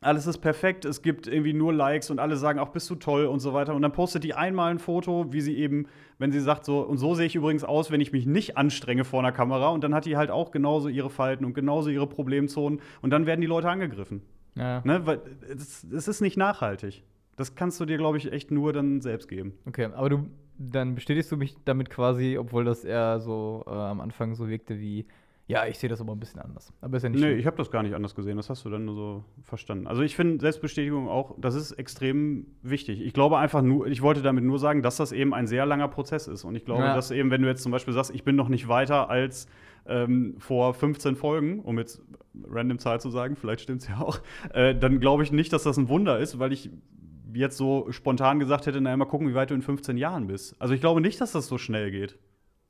[0.00, 3.24] alles ist perfekt, es gibt irgendwie nur Likes und alle sagen, auch bist du toll
[3.24, 3.74] und so weiter.
[3.74, 5.86] Und dann postet die einmal ein Foto, wie sie eben,
[6.18, 9.04] wenn sie sagt, so, und so sehe ich übrigens aus, wenn ich mich nicht anstrenge
[9.04, 9.70] vor einer Kamera.
[9.70, 12.80] Und dann hat die halt auch genauso ihre Falten und genauso ihre Problemzonen.
[13.02, 14.22] Und dann werden die Leute angegriffen.
[14.54, 14.82] Ja.
[14.84, 15.06] Ne?
[15.06, 17.02] Weil es, ist nicht nachhaltig.
[17.36, 19.54] Das kannst du dir, glaube ich, echt nur dann selbst geben.
[19.66, 24.00] Okay, aber du, dann bestätigst du mich damit quasi, obwohl das eher so äh, am
[24.00, 25.06] Anfang so wirkte wie,
[25.46, 26.72] ja, ich sehe das aber ein bisschen anders.
[26.80, 27.38] Aber ist ja nicht Nee, schlimm.
[27.38, 28.36] ich habe das gar nicht anders gesehen.
[28.38, 29.86] Das hast du dann nur so verstanden.
[29.86, 33.02] Also ich finde Selbstbestätigung auch, das ist extrem wichtig.
[33.02, 35.88] Ich glaube einfach nur, ich wollte damit nur sagen, dass das eben ein sehr langer
[35.88, 36.44] Prozess ist.
[36.44, 36.94] Und ich glaube, Ja.
[36.94, 39.46] dass eben, wenn du jetzt zum Beispiel sagst, ich bin noch nicht weiter als
[39.86, 42.00] ähm, vor 15 Folgen, um jetzt
[42.48, 44.18] random Zahl zu sagen, vielleicht stimmt es ja auch,
[44.54, 46.70] äh, dann glaube ich nicht, dass das ein Wunder ist, weil ich
[47.34, 50.54] jetzt so spontan gesagt hätte, naja, mal gucken, wie weit du in 15 Jahren bist.
[50.58, 52.16] Also ich glaube nicht, dass das so schnell geht.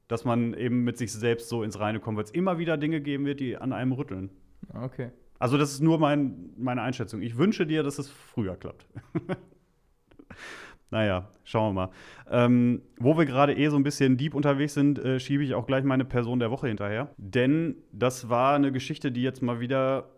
[0.09, 3.01] Dass man eben mit sich selbst so ins Reine kommt, weil es immer wieder Dinge
[3.01, 4.31] geben wird, die an einem rütteln.
[4.73, 5.11] Okay.
[5.39, 7.23] Also, das ist nur mein, meine Einschätzung.
[7.23, 8.87] Ich wünsche dir, dass es früher klappt.
[10.91, 11.91] naja, schauen wir mal.
[12.31, 15.67] Ähm, wo wir gerade eh so ein bisschen deep unterwegs sind, äh, schiebe ich auch
[15.67, 17.11] gleich meine Person der Woche hinterher.
[17.17, 20.11] Denn das war eine Geschichte, die jetzt mal wieder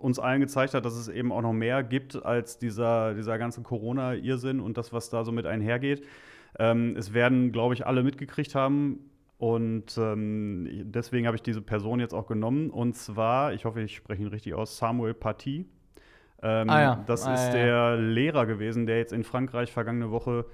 [0.00, 3.62] uns allen gezeigt hat, dass es eben auch noch mehr gibt als dieser, dieser ganze
[3.62, 6.04] Corona-Irrsinn und das, was da so mit einhergeht.
[6.58, 9.10] Ähm, es werden, glaube ich, alle mitgekriegt haben.
[9.40, 12.68] Und ähm, deswegen habe ich diese Person jetzt auch genommen.
[12.68, 15.64] Und zwar, ich hoffe, ich spreche ihn richtig aus, Samuel Paty.
[16.42, 17.04] Ähm, Ah ja.
[17.06, 20.44] Das Ah ist ja, der Lehrer gewesen, der jetzt in Frankreich vergangene Woche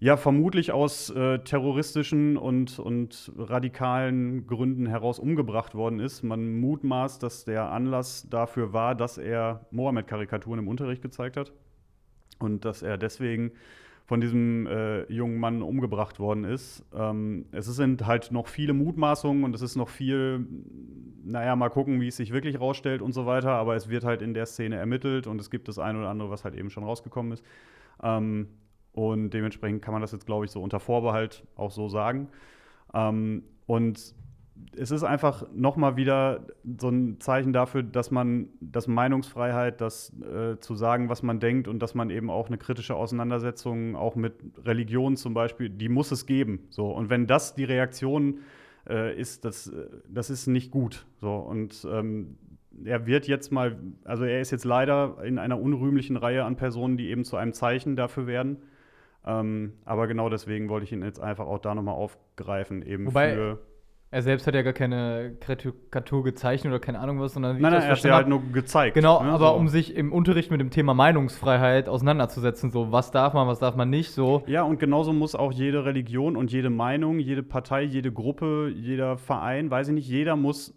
[0.00, 6.24] ja vermutlich aus äh, terroristischen und, und radikalen Gründen heraus umgebracht worden ist.
[6.24, 11.52] Man mutmaßt, dass der Anlass dafür war, dass er Mohammed-Karikaturen im Unterricht gezeigt hat
[12.40, 13.52] und dass er deswegen
[14.10, 16.84] von diesem äh, jungen Mann umgebracht worden ist.
[16.92, 20.48] Ähm, es sind halt noch viele Mutmaßungen und es ist noch viel,
[21.22, 24.20] naja, mal gucken, wie es sich wirklich rausstellt und so weiter, aber es wird halt
[24.20, 26.82] in der Szene ermittelt und es gibt das eine oder andere, was halt eben schon
[26.82, 27.44] rausgekommen ist.
[28.02, 28.48] Ähm,
[28.90, 32.30] und dementsprechend kann man das jetzt, glaube ich, so unter Vorbehalt auch so sagen.
[32.92, 34.12] Ähm, und
[34.76, 36.46] es ist einfach nochmal wieder
[36.80, 41.68] so ein Zeichen dafür, dass man, dass Meinungsfreiheit, das äh, zu sagen, was man denkt
[41.68, 46.10] und dass man eben auch eine kritische Auseinandersetzung auch mit Religion zum Beispiel, die muss
[46.10, 46.66] es geben.
[46.70, 46.90] So.
[46.90, 48.38] Und wenn das die Reaktion
[48.88, 49.72] äh, ist, das,
[50.08, 51.06] das ist nicht gut.
[51.20, 51.34] So.
[51.34, 52.38] Und ähm,
[52.84, 56.96] er wird jetzt mal, also er ist jetzt leider in einer unrühmlichen Reihe an Personen,
[56.96, 58.58] die eben zu einem Zeichen dafür werden.
[59.26, 63.34] Ähm, aber genau deswegen wollte ich ihn jetzt einfach auch da nochmal aufgreifen, eben Wobei-
[63.34, 63.58] für.
[64.12, 67.72] Er selbst hat ja gar keine Karikatur gezeichnet oder keine Ahnung was, sondern wie Nein,
[67.74, 68.94] nein, er hat hab- halt nur gezeigt.
[68.94, 69.54] Genau, ne, aber so.
[69.54, 73.76] um sich im Unterricht mit dem Thema Meinungsfreiheit auseinanderzusetzen, so was darf man, was darf
[73.76, 74.42] man nicht, so.
[74.48, 79.16] Ja, und genauso muss auch jede Religion und jede Meinung, jede Partei, jede Gruppe, jeder
[79.16, 80.74] Verein, weiß ich nicht, jeder muss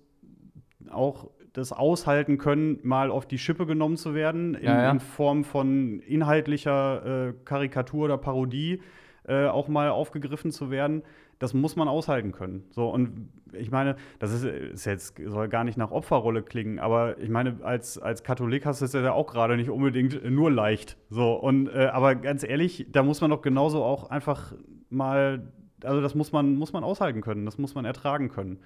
[0.92, 4.92] auch das aushalten können, mal auf die Schippe genommen zu werden, in, Ja, ja.
[4.92, 8.82] in Form von inhaltlicher äh, Karikatur oder Parodie
[9.28, 11.02] äh, auch mal aufgegriffen zu werden.
[11.40, 12.64] Das muss man aushalten können.
[12.72, 17.18] So, und ich meine, das ist, ist jetzt, soll gar nicht nach Opferrolle klingen, aber
[17.20, 20.98] ich meine, als, als Katholik hast du es ja auch gerade nicht unbedingt nur leicht.
[21.10, 24.54] So, und äh, aber ganz ehrlich, da muss man doch genauso auch einfach
[24.90, 25.52] mal,
[25.84, 28.60] also das muss man, muss man aushalten können, das muss man ertragen können.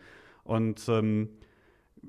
[0.43, 1.29] Und ähm,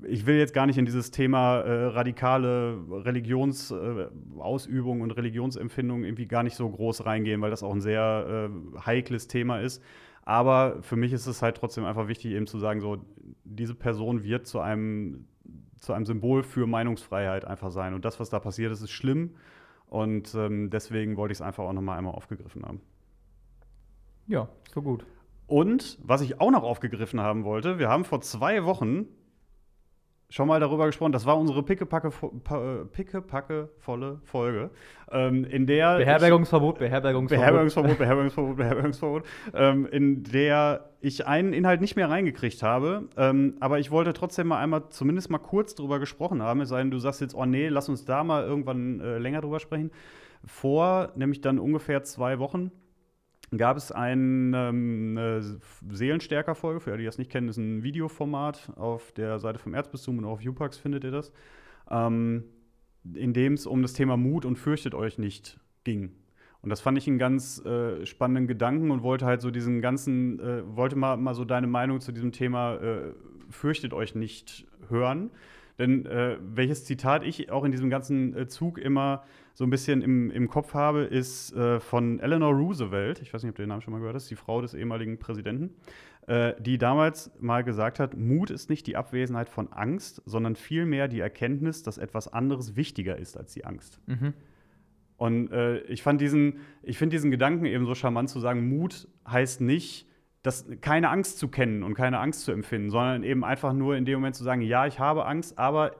[0.07, 6.43] ich will jetzt gar nicht in dieses Thema äh, radikale Religionsausübung und Religionsempfindung irgendwie gar
[6.43, 9.83] nicht so groß reingehen, weil das auch ein sehr äh, heikles Thema ist.
[10.23, 13.03] Aber für mich ist es halt trotzdem einfach wichtig, eben zu sagen, so,
[13.43, 15.25] diese Person wird zu einem,
[15.77, 17.93] zu einem Symbol für Meinungsfreiheit einfach sein.
[17.93, 19.35] Und das, was da passiert ist, ist schlimm.
[19.87, 22.81] Und ähm, deswegen wollte ich es einfach auch nochmal einmal aufgegriffen haben.
[24.27, 25.05] Ja, so gut.
[25.47, 29.07] Und was ich auch noch aufgegriffen haben wollte, wir haben vor zwei Wochen
[30.29, 32.11] schon mal darüber gesprochen, das war unsere pickepacke,
[32.43, 34.69] pa- äh, pickepacke volle Folge,
[35.11, 37.39] ähm, in der Beherbergungsverbot, Beherbergungsverbot.
[37.47, 39.23] Beherbergungsverbot, Beherbergungsverbot, Beherbergungsverbot,
[39.55, 43.09] ähm, in der ich einen Inhalt nicht mehr reingekriegt habe.
[43.17, 46.77] Ähm, aber ich wollte trotzdem mal einmal zumindest mal kurz drüber gesprochen haben, es sei
[46.79, 49.89] denn, du sagst jetzt, oh nee, lass uns da mal irgendwann äh, länger drüber sprechen.
[50.45, 52.71] Vor nämlich dann ungefähr zwei Wochen
[53.57, 55.59] gab es ein, ähm, eine
[55.89, 60.17] Seelenstärker-Folge, für alle, die das nicht kennen, ist ein Videoformat auf der Seite vom Erzbistum
[60.19, 61.31] und auch auf Upax findet ihr das,
[61.89, 62.43] ähm,
[63.13, 66.11] in dem es um das Thema Mut und fürchtet euch nicht ging.
[66.61, 70.39] Und das fand ich einen ganz äh, spannenden Gedanken und wollte halt so diesen ganzen,
[70.39, 73.13] äh, wollte mal, mal so deine Meinung zu diesem Thema äh,
[73.49, 75.31] fürchtet euch nicht hören.
[75.77, 79.23] Denn äh, welches Zitat ich auch in diesem ganzen äh, Zug immer
[79.59, 83.21] so ein bisschen im, im Kopf habe, ist äh, von Eleanor Roosevelt.
[83.21, 85.19] Ich weiß nicht, ob du den Namen schon mal gehört hast, die Frau des ehemaligen
[85.19, 85.75] Präsidenten,
[86.27, 91.09] äh, die damals mal gesagt hat: Mut ist nicht die Abwesenheit von Angst, sondern vielmehr
[91.09, 93.99] die Erkenntnis, dass etwas anderes wichtiger ist als die Angst.
[94.07, 94.33] Mhm.
[95.17, 99.09] Und äh, ich fand diesen, ich finde diesen Gedanken eben so charmant zu sagen, Mut
[99.27, 100.07] heißt nicht,
[100.41, 104.05] das, keine Angst zu kennen und keine Angst zu empfinden, sondern eben einfach nur in
[104.05, 105.97] dem Moment zu sagen, ja, ich habe Angst, aber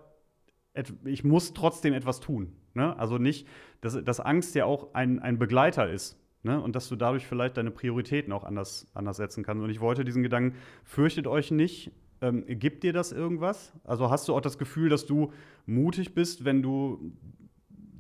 [1.04, 2.56] ich muss trotzdem etwas tun.
[2.74, 2.98] Ne?
[2.98, 3.48] Also nicht,
[3.82, 6.18] dass, dass Angst ja auch ein, ein Begleiter ist.
[6.44, 6.62] Ne?
[6.62, 9.64] Und dass du dadurch vielleicht deine Prioritäten auch anders, anders setzen kannst.
[9.64, 13.74] Und ich wollte diesen Gedanken, fürchtet euch nicht, ähm, gibt dir das irgendwas?
[13.84, 15.32] Also hast du auch das Gefühl, dass du
[15.66, 17.14] mutig bist, wenn du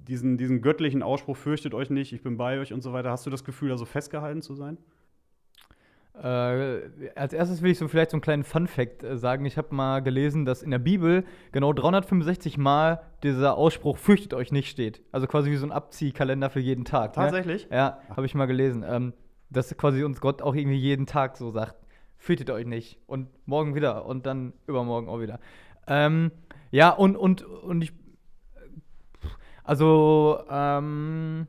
[0.07, 3.25] diesen, diesen göttlichen Ausspruch, fürchtet euch nicht, ich bin bei euch und so weiter, hast
[3.25, 4.77] du das Gefühl, da so festgehalten zu sein?
[6.21, 9.45] Äh, als erstes will ich so vielleicht so einen kleinen Fun-Fact äh, sagen.
[9.45, 14.51] Ich habe mal gelesen, dass in der Bibel genau 365 Mal dieser Ausspruch "Fürchtet euch
[14.51, 15.01] nicht" steht.
[15.11, 17.15] Also quasi wie so ein Abziehkalender für jeden Tag.
[17.15, 17.23] Ne?
[17.23, 17.69] Tatsächlich?
[17.69, 17.77] Ne?
[17.77, 18.83] Ja, habe ich mal gelesen.
[18.87, 19.13] Ähm,
[19.49, 21.75] dass quasi uns Gott auch irgendwie jeden Tag so sagt:
[22.17, 22.99] Fürchtet euch nicht.
[23.07, 25.39] Und morgen wieder und dann übermorgen auch wieder.
[25.87, 26.31] Ähm,
[26.71, 27.93] ja, und, und, und ich
[29.69, 31.47] also, ähm,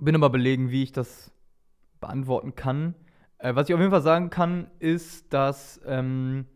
[0.00, 1.30] bin immer belegen, wie ich das
[2.00, 2.96] beantworten kann.
[3.38, 6.46] Äh, was ich auf jeden Fall sagen kann, ist, dass ähm,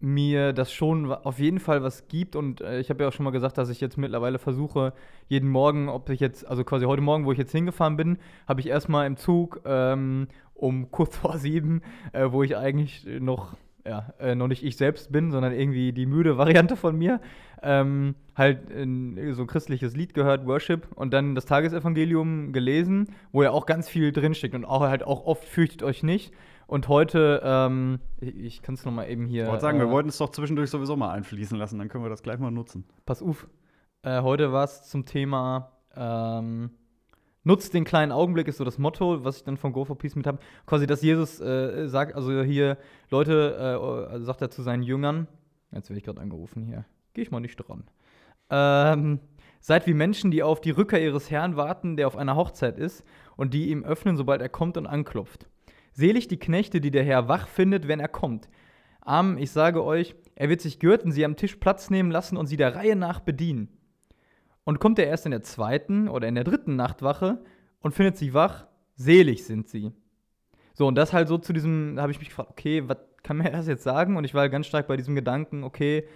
[0.00, 2.36] mir das schon auf jeden Fall was gibt.
[2.36, 4.92] Und äh, ich habe ja auch schon mal gesagt, dass ich jetzt mittlerweile versuche,
[5.28, 8.60] jeden Morgen, ob ich jetzt, also quasi heute Morgen, wo ich jetzt hingefahren bin, habe
[8.60, 14.14] ich erstmal im Zug ähm, um kurz vor sieben, äh, wo ich eigentlich noch ja,
[14.18, 17.20] äh, noch nicht ich selbst bin, sondern irgendwie die müde Variante von mir,
[17.62, 23.42] ähm, halt in, so ein christliches Lied gehört, Worship, und dann das Tagesevangelium gelesen, wo
[23.42, 26.32] ja auch ganz viel drinsteckt und auch halt auch oft fürchtet euch nicht.
[26.66, 29.44] Und heute, ähm, ich, kann es nochmal eben hier.
[29.44, 32.04] Ich wollte sagen, äh, wir wollten es doch zwischendurch sowieso mal einfließen lassen, dann können
[32.04, 32.84] wir das gleich mal nutzen.
[33.04, 33.46] Pass auf.
[34.02, 36.70] Äh, heute war es zum Thema ähm,
[37.44, 40.16] Nutzt den kleinen Augenblick ist so das Motto, was ich dann von Go for Peace
[40.16, 40.38] mit habe.
[40.66, 42.78] Quasi, dass Jesus äh, sagt, also hier,
[43.10, 45.28] Leute, äh, also sagt er zu seinen Jüngern,
[45.70, 47.84] jetzt werde ich gerade angerufen hier, gehe ich mal nicht dran.
[48.48, 49.20] Ähm,
[49.60, 53.04] seid wie Menschen, die auf die Rückkehr ihres Herrn warten, der auf einer Hochzeit ist
[53.36, 55.46] und die ihm öffnen, sobald er kommt und anklopft.
[55.92, 58.48] Selig die Knechte, die der Herr wach findet, wenn er kommt.
[59.02, 62.46] Amen, ich sage euch, er wird sich gürten, sie am Tisch Platz nehmen lassen und
[62.46, 63.68] sie der Reihe nach bedienen.
[64.64, 67.44] Und kommt er erst in der zweiten oder in der dritten Nachtwache
[67.80, 69.92] und findet sie wach, selig sind sie.
[70.72, 73.38] So, und das halt so zu diesem, da habe ich mich gefragt, okay, was kann
[73.38, 74.16] mir das jetzt sagen?
[74.16, 76.08] Und ich war ganz stark bei diesem Gedanken, okay,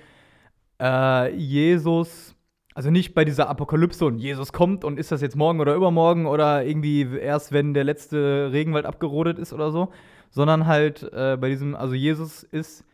[0.80, 2.34] äh, Jesus,
[2.74, 6.26] also nicht bei dieser Apokalypse und Jesus kommt und ist das jetzt morgen oder übermorgen
[6.26, 9.92] oder irgendwie erst, wenn der letzte Regenwald abgerodet ist oder so,
[10.30, 12.84] sondern halt äh, bei diesem, also Jesus ist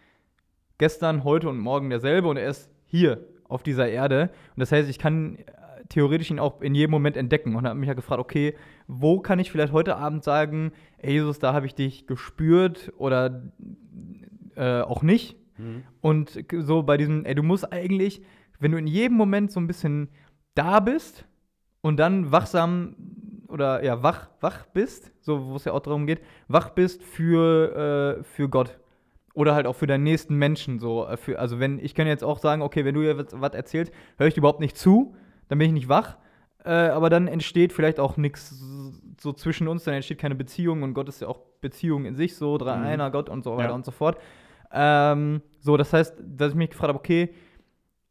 [0.78, 4.30] gestern, heute und morgen derselbe und er ist hier auf dieser Erde.
[4.56, 5.42] Und das heißt, ich kann äh,
[5.88, 7.54] theoretisch ihn auch in jedem Moment entdecken.
[7.54, 8.54] Und habe mich ja gefragt, okay,
[8.88, 13.44] wo kann ich vielleicht heute Abend sagen, ey Jesus, da habe ich dich gespürt oder
[14.56, 15.36] äh, auch nicht.
[15.56, 15.84] Mhm.
[16.00, 18.22] Und so bei diesem, ey, du musst eigentlich,
[18.58, 20.08] wenn du in jedem Moment so ein bisschen
[20.54, 21.26] da bist
[21.80, 22.96] und dann wachsam
[23.48, 28.18] oder ja, wach, wach bist, so wo es ja auch darum geht, wach bist für,
[28.18, 28.78] äh, für Gott.
[29.34, 30.78] Oder halt auch für deinen nächsten Menschen.
[30.78, 33.54] So, äh, für, also wenn, ich kann jetzt auch sagen, okay, wenn du hier was
[33.54, 35.14] erzählst, höre ich überhaupt nicht zu,
[35.48, 36.16] dann bin ich nicht wach.
[36.64, 38.64] Äh, aber dann entsteht vielleicht auch nichts
[39.20, 42.36] so zwischen uns, dann entsteht keine Beziehung und Gott ist ja auch Beziehung in sich,
[42.36, 42.84] so, drei, mhm.
[42.84, 43.74] einer Gott und so weiter ja.
[43.74, 44.18] und so fort.
[44.72, 47.34] Ähm, so, das heißt, dass ich mich gefragt habe, okay,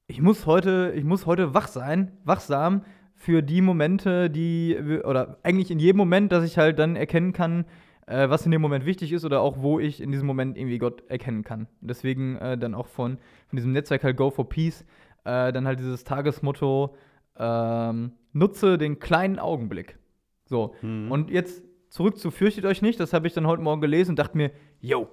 [0.08, 2.84] ich muss heute, ich muss heute wach sein, wachsam
[3.16, 7.66] für die Momente, die, oder eigentlich in jedem Moment, dass ich halt dann erkennen kann,
[8.08, 10.78] äh, was in dem Moment wichtig ist oder auch wo ich in diesem Moment irgendwie
[10.78, 11.68] Gott erkennen kann.
[11.82, 14.86] Deswegen äh, dann auch von, von diesem Netzwerk halt Go for Peace,
[15.26, 16.96] äh, dann halt dieses Tagesmotto,
[17.38, 19.98] ähm, nutze den kleinen Augenblick.
[20.46, 21.12] So, mhm.
[21.12, 24.20] und jetzt zurück zu Fürchtet euch nicht, das habe ich dann heute Morgen gelesen und
[24.20, 25.10] dachte mir, yo,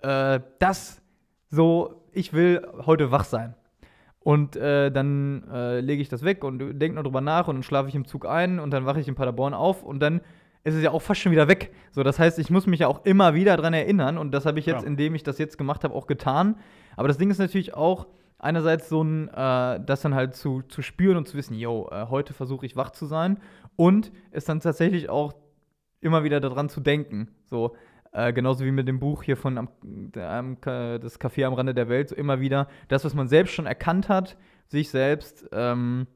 [0.00, 1.02] äh, das
[1.48, 3.54] so, ich will heute wach sein.
[4.20, 7.62] Und äh, dann äh, lege ich das weg und denke noch drüber nach und dann
[7.64, 10.20] schlafe ich im Zug ein und dann wache ich in Paderborn auf und dann
[10.64, 11.72] ist es ja auch fast schon wieder weg.
[11.90, 14.58] So, das heißt, ich muss mich ja auch immer wieder dran erinnern und das habe
[14.58, 14.86] ich jetzt, ja.
[14.86, 16.56] indem ich das jetzt gemacht habe, auch getan.
[16.96, 18.06] Aber das Ding ist natürlich auch
[18.38, 22.06] einerseits so ein, äh, das dann halt zu, zu spüren und zu wissen, yo, äh,
[22.08, 23.38] heute versuche ich wach zu sein
[23.76, 25.34] und es dann tatsächlich auch
[26.00, 27.28] immer wieder daran zu denken.
[27.46, 27.76] So,
[28.12, 29.68] äh, genauso wie mit dem Buch hier von am,
[30.14, 33.66] am, Das Café am Rande der Welt, so immer wieder das, was man selbst schon
[33.66, 36.06] erkannt hat, sich selbst ähm,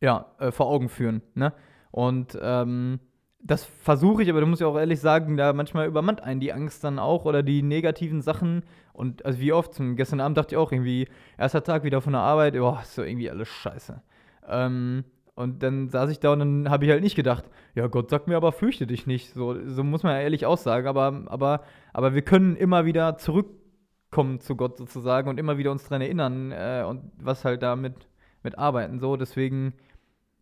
[0.00, 1.22] ja, äh, vor Augen führen.
[1.34, 1.52] Ne?
[1.90, 3.00] Und ähm,
[3.46, 6.52] das versuche ich, aber du musst ja auch ehrlich sagen, da manchmal übermannt einen die
[6.52, 8.64] Angst dann auch oder die negativen Sachen.
[8.92, 11.06] Und also wie oft, zum, gestern Abend dachte ich auch irgendwie,
[11.38, 14.02] erster Tag wieder von der Arbeit, boah, ist so irgendwie alles scheiße.
[14.48, 15.04] Ähm,
[15.34, 18.26] und dann saß ich da und dann habe ich halt nicht gedacht, ja, Gott sagt
[18.26, 19.32] mir aber, fürchte dich nicht.
[19.32, 20.88] So, so muss man ja ehrlich aussagen.
[20.88, 21.60] Aber, aber,
[21.92, 26.52] aber wir können immer wieder zurückkommen zu Gott sozusagen und immer wieder uns daran erinnern
[26.52, 28.08] äh, und was halt damit
[28.42, 28.98] mit arbeiten.
[28.98, 29.74] So, deswegen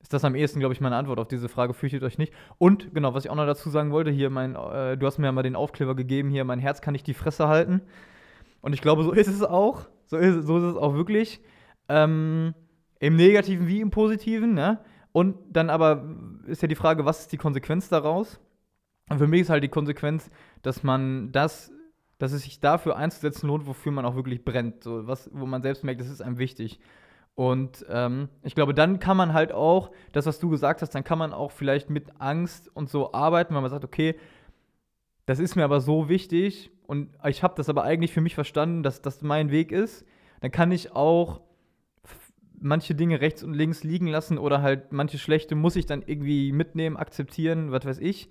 [0.04, 2.34] ist das am ehesten, glaube ich, meine Antwort auf diese Frage, fürchtet euch nicht.
[2.58, 5.24] Und genau, was ich auch noch dazu sagen wollte, hier mein, äh, du hast mir
[5.24, 7.80] ja mal den Aufkleber gegeben, hier, mein Herz kann nicht die Fresse halten.
[8.60, 9.86] Und ich glaube, so ist es auch.
[10.04, 11.40] So ist, so ist es auch wirklich.
[11.88, 12.54] Ähm,
[13.00, 14.84] im Negativen wie im Positiven, ne?
[15.12, 16.04] Und dann aber
[16.48, 18.38] ist ja die Frage, was ist die Konsequenz daraus?
[19.08, 21.72] Und für mich ist halt die Konsequenz, dass man das,
[22.18, 24.84] dass es sich dafür einzusetzen lohnt, wofür man auch wirklich brennt.
[24.84, 26.78] So was, wo man selbst merkt, das ist einem wichtig.
[27.34, 31.02] Und ähm, ich glaube, dann kann man halt auch, das, was du gesagt hast, dann
[31.02, 34.14] kann man auch vielleicht mit Angst und so arbeiten, weil man sagt, okay,
[35.26, 38.82] das ist mir aber so wichtig und ich habe das aber eigentlich für mich verstanden,
[38.82, 40.04] dass das mein Weg ist.
[40.40, 41.40] Dann kann ich auch
[42.60, 46.52] manche Dinge rechts und links liegen lassen oder halt manche schlechte muss ich dann irgendwie
[46.52, 48.28] mitnehmen, akzeptieren, was weiß ich,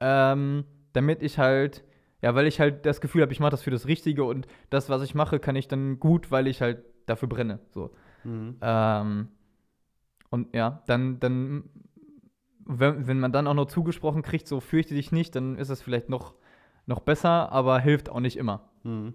[0.00, 1.84] ähm, damit ich halt,
[2.22, 4.88] ja, weil ich halt das Gefühl habe, ich mache das für das Richtige und das,
[4.88, 7.60] was ich mache, kann ich dann gut, weil ich halt dafür brenne.
[7.70, 7.90] So.
[8.24, 8.56] Mhm.
[8.60, 9.28] Ähm,
[10.30, 11.64] und ja, dann, dann
[12.68, 15.80] wenn, wenn man dann auch noch zugesprochen kriegt, so fürchte dich nicht, dann ist es
[15.82, 16.34] vielleicht noch,
[16.86, 18.68] noch besser, aber hilft auch nicht immer.
[18.84, 19.14] Mhm.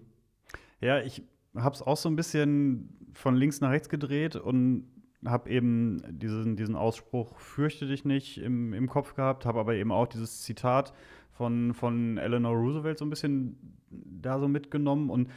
[0.81, 1.23] Ja, ich
[1.55, 4.87] habe es auch so ein bisschen von links nach rechts gedreht und
[5.23, 9.91] habe eben diesen, diesen Ausspruch fürchte dich nicht im, im Kopf gehabt, habe aber eben
[9.91, 10.93] auch dieses Zitat
[11.31, 15.29] von, von Eleanor Roosevelt so ein bisschen da so mitgenommen und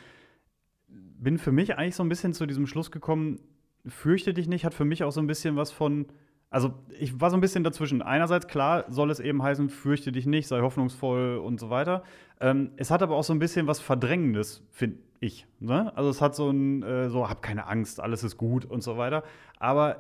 [0.89, 3.41] bin für mich eigentlich so ein bisschen zu diesem Schluss gekommen,
[3.89, 6.07] fürchte dich nicht hat für mich auch so ein bisschen was von
[6.49, 8.03] also ich war so ein bisschen dazwischen.
[8.03, 12.05] Einerseits, klar, soll es eben heißen, fürchte dich nicht, sei hoffnungsvoll und so weiter.
[12.41, 15.47] Ähm, es hat aber auch so ein bisschen was Verdrängendes, finde ich.
[15.59, 15.95] Ne?
[15.97, 18.97] Also es hat so ein, äh, so, hab keine Angst, alles ist gut und so
[18.97, 19.25] weiter.
[19.59, 19.99] Aber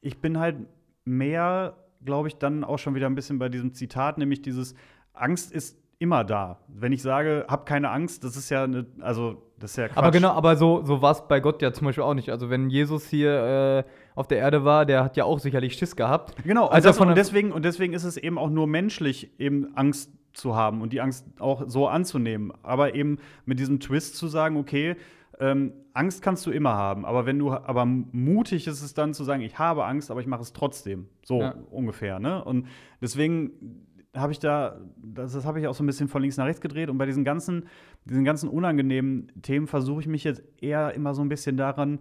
[0.00, 0.56] ich bin halt
[1.04, 4.74] mehr, glaube ich, dann auch schon wieder ein bisschen bei diesem Zitat, nämlich dieses
[5.12, 6.60] Angst ist immer da.
[6.68, 9.98] Wenn ich sage, hab keine Angst, das ist ja eine, also das ist ja Quatsch.
[9.98, 12.30] Aber genau, aber so, so war es bei Gott ja zum Beispiel auch nicht.
[12.30, 15.96] Also wenn Jesus hier äh, auf der Erde war, der hat ja auch sicherlich Schiss
[15.96, 16.36] gehabt.
[16.44, 20.12] Genau, also, also und, deswegen, und deswegen ist es eben auch nur menschlich, eben Angst
[20.32, 22.52] zu haben und die Angst auch so anzunehmen.
[22.62, 24.96] Aber eben mit diesem Twist zu sagen, okay,
[25.40, 29.24] ähm, Angst kannst du immer haben, aber wenn du, aber mutig ist es dann zu
[29.24, 31.08] sagen, ich habe Angst, aber ich mache es trotzdem.
[31.24, 31.54] So ja.
[31.70, 32.44] ungefähr, ne?
[32.44, 32.66] Und
[33.00, 33.86] deswegen
[34.20, 36.60] habe ich da, das, das habe ich auch so ein bisschen von links nach rechts
[36.60, 37.66] gedreht und bei diesen ganzen,
[38.04, 42.00] diesen ganzen unangenehmen Themen versuche ich mich jetzt eher immer so ein bisschen daran,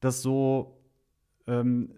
[0.00, 0.78] das so,
[1.46, 1.90] ähm,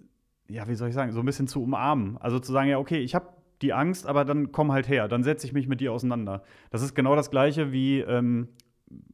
[0.48, 2.16] ja, wie soll ich sagen, so ein bisschen zu umarmen.
[2.18, 3.28] Also zu sagen, ja, okay, ich habe
[3.62, 6.42] die Angst, aber dann komm halt her, dann setze ich mich mit dir auseinander.
[6.70, 8.48] Das ist genau das Gleiche wie, ähm,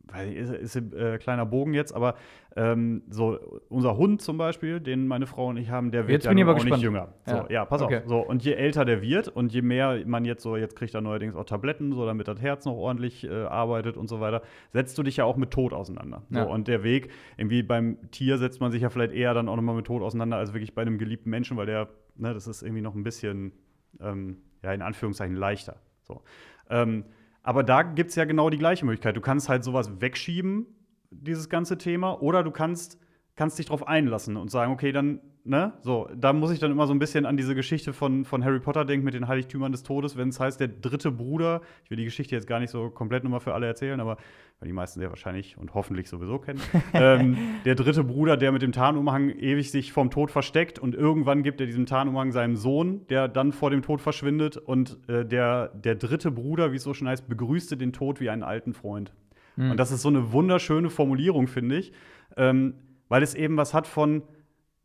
[0.07, 2.15] weil ist, ist äh, kleiner Bogen jetzt, aber
[2.57, 6.25] ähm, so unser Hund zum Beispiel, den meine Frau und ich haben, der wird jetzt
[6.25, 6.65] ja auch gespannt.
[6.65, 7.15] nicht jünger.
[7.27, 7.99] So, ja, ja pass okay.
[7.99, 8.09] auf.
[8.09, 11.01] So und je älter der wird und je mehr man jetzt so, jetzt kriegt er
[11.01, 14.97] neuerdings auch Tabletten, so damit das Herz noch ordentlich äh, arbeitet und so weiter, setzt
[14.99, 16.23] du dich ja auch mit Tod auseinander.
[16.31, 16.45] Ja.
[16.45, 19.57] So, und der Weg, irgendwie beim Tier setzt man sich ja vielleicht eher dann auch
[19.57, 22.63] nochmal mit Tod auseinander als wirklich bei einem geliebten Menschen, weil der, ne, das ist
[22.63, 23.53] irgendwie noch ein bisschen,
[24.01, 25.77] ähm, ja in Anführungszeichen leichter.
[26.03, 26.23] So.
[26.71, 27.05] Ähm,
[27.45, 29.17] aber da gibt es ja genau die gleiche Möglichkeit.
[29.17, 30.67] Du kannst halt sowas wegschieben,
[31.11, 32.99] dieses ganze Thema, oder du kannst,
[33.37, 35.73] kannst dich darauf einlassen und sagen, okay, dann ne?
[35.83, 38.61] So, da muss ich dann immer so ein bisschen an diese Geschichte von, von Harry
[38.61, 41.97] Potter denken mit den Heiligtümern des Todes, wenn es heißt, der dritte Bruder, ich will
[41.97, 44.17] die Geschichte jetzt gar nicht so komplett nochmal für alle erzählen, aber
[44.61, 46.61] weil die meisten sehr wahrscheinlich und hoffentlich sowieso kennen.
[46.95, 51.43] ähm, der dritte Bruder, der mit dem Tarnumhang ewig sich vom Tod versteckt und irgendwann
[51.43, 55.69] gibt er diesen Tarnumhang seinem Sohn, der dann vor dem Tod verschwindet und äh, der,
[55.69, 59.13] der dritte Bruder, wie es so schon heißt, begrüßte den Tod wie einen alten Freund.
[59.57, 59.73] Mhm.
[59.73, 61.93] Und das ist so eine wunderschöne Formulierung, finde ich,
[62.37, 62.75] ähm,
[63.09, 64.23] weil es eben was hat von,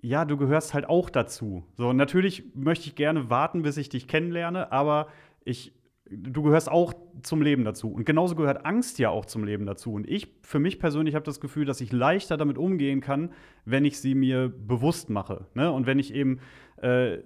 [0.01, 1.63] ja, du gehörst halt auch dazu.
[1.75, 5.07] So, natürlich möchte ich gerne warten, bis ich dich kennenlerne, aber
[5.43, 5.73] ich,
[6.09, 7.91] du gehörst auch zum Leben dazu.
[7.91, 9.93] Und genauso gehört Angst ja auch zum Leben dazu.
[9.93, 13.31] Und ich, für mich persönlich, habe das Gefühl, dass ich leichter damit umgehen kann,
[13.65, 15.47] wenn ich sie mir bewusst mache.
[15.53, 15.71] Ne?
[15.71, 16.39] Und wenn ich eben
[16.77, 17.17] äh,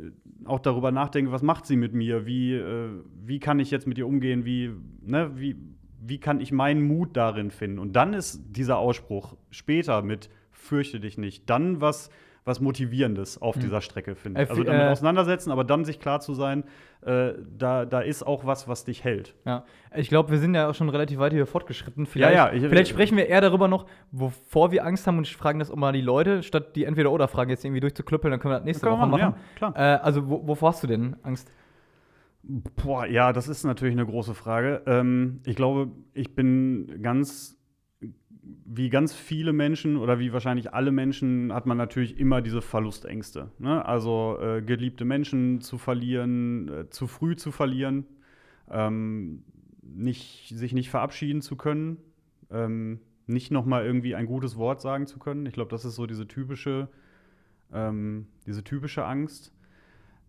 [0.45, 2.25] auch darüber nachdenke, was macht sie mit mir?
[2.25, 2.89] Wie, äh,
[3.23, 4.45] wie kann ich jetzt mit ihr umgehen?
[4.45, 5.31] Wie, ne?
[5.35, 5.55] wie,
[6.01, 7.77] wie kann ich meinen Mut darin finden?
[7.77, 12.09] Und dann ist dieser Ausspruch später mit fürchte dich nicht, dann was
[12.45, 13.61] was Motivierendes auf mhm.
[13.61, 14.49] dieser Strecke, finde ich.
[14.49, 16.63] Also damit äh, auseinandersetzen, aber dann sich klar zu sein,
[17.01, 19.35] äh, da, da ist auch was, was dich hält.
[19.45, 19.65] Ja,
[19.95, 22.05] ich glaube, wir sind ja auch schon relativ weit hier fortgeschritten.
[22.05, 25.27] Vielleicht, ja, ja, ich, vielleicht sprechen wir eher darüber noch, wovor wir Angst haben und
[25.27, 28.57] fragen das auch mal die Leute, statt die Entweder-Oder-Frage jetzt irgendwie durchzuklüppeln, dann können wir
[28.57, 29.11] das nächste Woche machen.
[29.11, 29.21] machen.
[29.21, 29.73] Ja, klar.
[29.75, 31.51] Äh, also, wo, wovor hast du denn Angst?
[32.43, 34.81] Boah, ja, das ist natürlich eine große Frage.
[34.85, 37.57] Ähm, ich glaube, ich bin ganz,
[38.65, 43.51] wie ganz viele Menschen oder wie wahrscheinlich alle Menschen, hat man natürlich immer diese Verlustängste.
[43.57, 43.85] Ne?
[43.85, 48.05] Also äh, geliebte Menschen zu verlieren, äh, zu früh zu verlieren,
[48.69, 49.43] ähm,
[49.81, 51.97] nicht, sich nicht verabschieden zu können,
[52.51, 55.45] ähm, nicht noch mal irgendwie ein gutes Wort sagen zu können.
[55.45, 56.89] Ich glaube, das ist so diese typische,
[57.71, 59.53] ähm, diese typische Angst.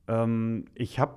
[0.07, 1.17] Ähm, ich habe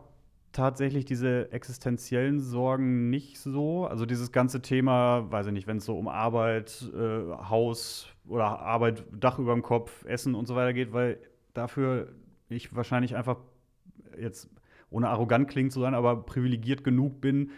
[0.51, 3.85] tatsächlich diese existenziellen Sorgen nicht so.
[3.85, 8.59] Also dieses ganze Thema, weiß ich nicht, wenn es so um Arbeit, äh, Haus oder
[8.59, 11.19] Arbeit, Dach über dem Kopf, Essen und so weiter geht, weil
[11.53, 12.09] dafür
[12.49, 13.37] ich wahrscheinlich einfach
[14.19, 14.49] jetzt
[14.89, 17.51] ohne arrogant klingen zu sein, aber privilegiert genug bin,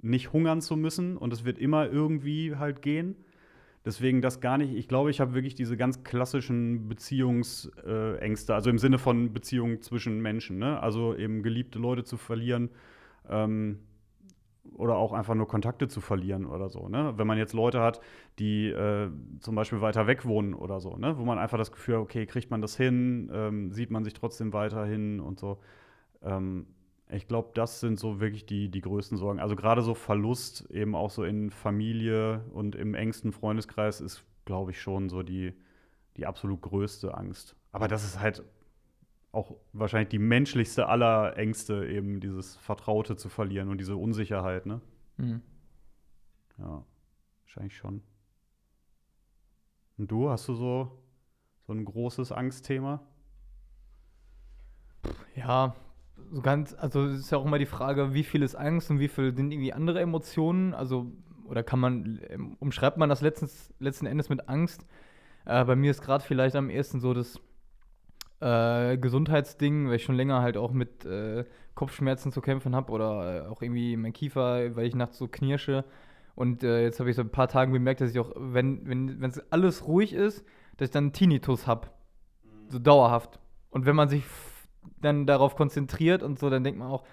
[0.00, 3.16] nicht hungern zu müssen und es wird immer irgendwie halt gehen.
[3.84, 4.74] Deswegen das gar nicht.
[4.74, 10.20] Ich glaube, ich habe wirklich diese ganz klassischen Beziehungsängste, also im Sinne von Beziehungen zwischen
[10.20, 10.58] Menschen.
[10.58, 10.80] Ne?
[10.80, 12.70] Also eben geliebte Leute zu verlieren
[13.28, 13.80] ähm,
[14.72, 16.88] oder auch einfach nur Kontakte zu verlieren oder so.
[16.88, 17.12] Ne?
[17.18, 18.00] Wenn man jetzt Leute hat,
[18.38, 19.10] die äh,
[19.40, 21.18] zum Beispiel weiter weg wohnen oder so, ne?
[21.18, 24.14] wo man einfach das Gefühl hat, okay, kriegt man das hin, ähm, sieht man sich
[24.14, 25.58] trotzdem weiterhin und so.
[26.22, 26.66] Ähm,
[27.14, 29.40] ich glaube, das sind so wirklich die, die größten Sorgen.
[29.40, 34.72] Also gerade so Verlust eben auch so in Familie und im engsten Freundeskreis ist, glaube
[34.72, 35.54] ich, schon so die,
[36.16, 37.56] die absolut größte Angst.
[37.72, 38.42] Aber das ist halt
[39.32, 44.80] auch wahrscheinlich die menschlichste aller Ängste, eben dieses Vertraute zu verlieren und diese Unsicherheit, ne?
[45.16, 45.42] Mhm.
[46.58, 46.84] Ja,
[47.42, 48.02] wahrscheinlich schon.
[49.98, 51.02] Und du, hast du so,
[51.66, 53.00] so ein großes Angstthema?
[55.34, 55.74] Ja,
[56.30, 59.08] so ganz, also ist ja auch immer die Frage, wie viel ist Angst und wie
[59.08, 60.74] viel sind irgendwie andere Emotionen.
[60.74, 61.12] Also,
[61.44, 64.86] oder kann man, ähm, umschreibt man das letztens, letzten Endes mit Angst?
[65.44, 67.38] Äh, bei mir ist gerade vielleicht am ehesten so das
[68.40, 71.44] äh, Gesundheitsding, weil ich schon länger halt auch mit äh,
[71.74, 75.84] Kopfschmerzen zu kämpfen habe oder äh, auch irgendwie mein Kiefer, weil ich nachts so knirsche.
[76.34, 79.22] Und äh, jetzt habe ich so ein paar Tagen bemerkt, dass ich auch, wenn wenn
[79.22, 80.44] es alles ruhig ist,
[80.76, 81.88] dass ich dann Tinnitus habe.
[82.68, 83.38] So dauerhaft.
[83.70, 84.24] Und wenn man sich
[85.00, 87.04] dann darauf konzentriert und so, dann denkt man auch,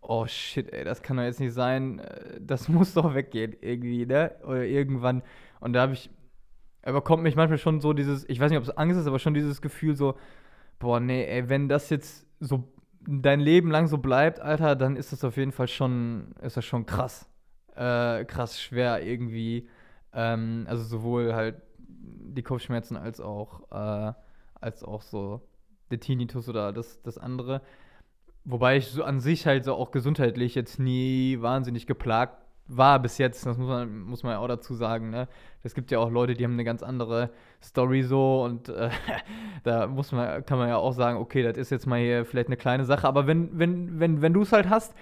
[0.00, 4.06] oh shit, ey, das kann doch jetzt nicht sein, äh, das muss doch weggehen irgendwie,
[4.06, 4.32] ne?
[4.44, 5.22] Oder irgendwann.
[5.60, 6.10] Und da habe ich,
[6.82, 9.18] aber kommt mich manchmal schon so dieses, ich weiß nicht, ob es Angst ist, aber
[9.18, 10.14] schon dieses Gefühl so,
[10.78, 15.12] boah, nee, ey, wenn das jetzt so dein Leben lang so bleibt, Alter, dann ist
[15.12, 17.28] das auf jeden Fall schon, ist das schon krass.
[17.74, 19.68] Äh, krass schwer irgendwie.
[20.12, 24.12] Ähm, also sowohl halt die Kopfschmerzen als auch, äh,
[24.60, 25.42] als auch so
[25.90, 27.62] der Tinnitus oder das, das andere.
[28.44, 33.16] Wobei ich so an sich halt so auch gesundheitlich jetzt nie wahnsinnig geplagt war bis
[33.18, 35.26] jetzt, das muss man, muss man ja auch dazu sagen, ne?
[35.62, 37.30] Es gibt ja auch Leute, die haben eine ganz andere
[37.62, 38.90] Story so und äh,
[39.64, 42.48] da muss man, kann man ja auch sagen, okay, das ist jetzt mal hier vielleicht
[42.48, 44.94] eine kleine Sache, aber wenn, wenn, wenn, wenn du es halt hast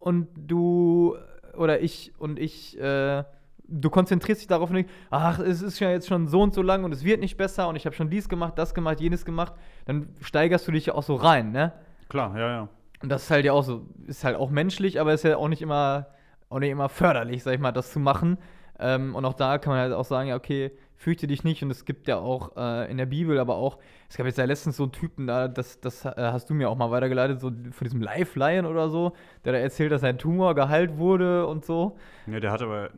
[0.00, 1.16] und du
[1.56, 3.24] oder ich und ich äh,
[3.68, 6.84] du konzentrierst dich darauf nicht, ach, es ist ja jetzt schon so und so lang
[6.84, 9.54] und es wird nicht besser und ich habe schon dies gemacht, das gemacht, jenes gemacht,
[9.84, 11.72] dann steigerst du dich ja auch so rein, ne?
[12.08, 12.68] Klar, ja, ja.
[13.02, 15.48] Und das ist halt ja auch so, ist halt auch menschlich, aber ist ja auch
[15.48, 16.08] nicht immer,
[16.48, 18.38] auch nicht immer förderlich, sag ich mal, das zu machen.
[18.80, 21.62] Ähm, und auch da kann man halt auch sagen, ja, okay, fürchte dich nicht.
[21.62, 24.44] Und es gibt ja auch äh, in der Bibel, aber auch, es gab jetzt ja
[24.44, 27.50] letztens so einen Typen, da, das, das äh, hast du mir auch mal weitergeleitet, so
[27.50, 29.12] von diesem Live-Lion oder so,
[29.44, 31.96] der da erzählt, dass sein Tumor geheilt wurde und so.
[32.26, 32.90] Ja, der hat aber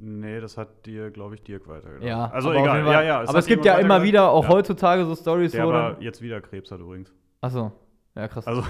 [0.00, 2.08] Nee, das hat dir, glaube ich, Dirk weitergeleitet.
[2.08, 2.86] Ja, also egal.
[2.86, 4.50] Ja, ja, aber es gibt ja immer wieder, auch ja.
[4.50, 7.12] heutzutage, so Stories, wo aber jetzt wieder Krebs hat übrigens.
[7.40, 7.72] Achso,
[8.14, 8.46] ja, krass.
[8.46, 8.62] Also.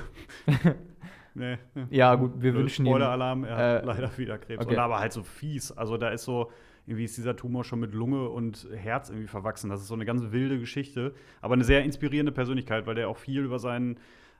[1.34, 1.58] nee.
[1.90, 2.92] Ja, gut, wir wünschen ihm.
[2.92, 4.64] Spoiler-Alarm, er äh, hat leider wieder Krebs.
[4.64, 4.74] Okay.
[4.74, 5.70] Und aber halt so fies.
[5.72, 6.50] Also da ist so,
[6.86, 9.68] irgendwie ist dieser Tumor schon mit Lunge und Herz irgendwie verwachsen.
[9.68, 11.14] Das ist so eine ganz wilde Geschichte.
[11.42, 13.98] Aber eine sehr inspirierende Persönlichkeit, weil der auch viel über seinen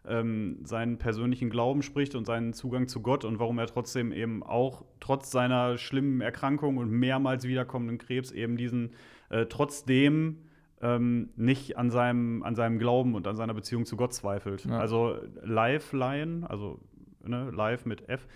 [0.09, 4.43] ähm, seinen persönlichen Glauben spricht und seinen Zugang zu Gott und warum er trotzdem eben
[4.43, 8.91] auch trotz seiner schlimmen Erkrankung und mehrmals wiederkommenden Krebs eben diesen
[9.31, 10.39] äh, trotzdem
[10.81, 14.65] ähm, nicht an seinem, an seinem Glauben und an seiner Beziehung zu Gott zweifelt.
[14.65, 14.79] Ja.
[14.79, 16.81] Also Live-Lion, also
[17.25, 18.27] ne, live mit F,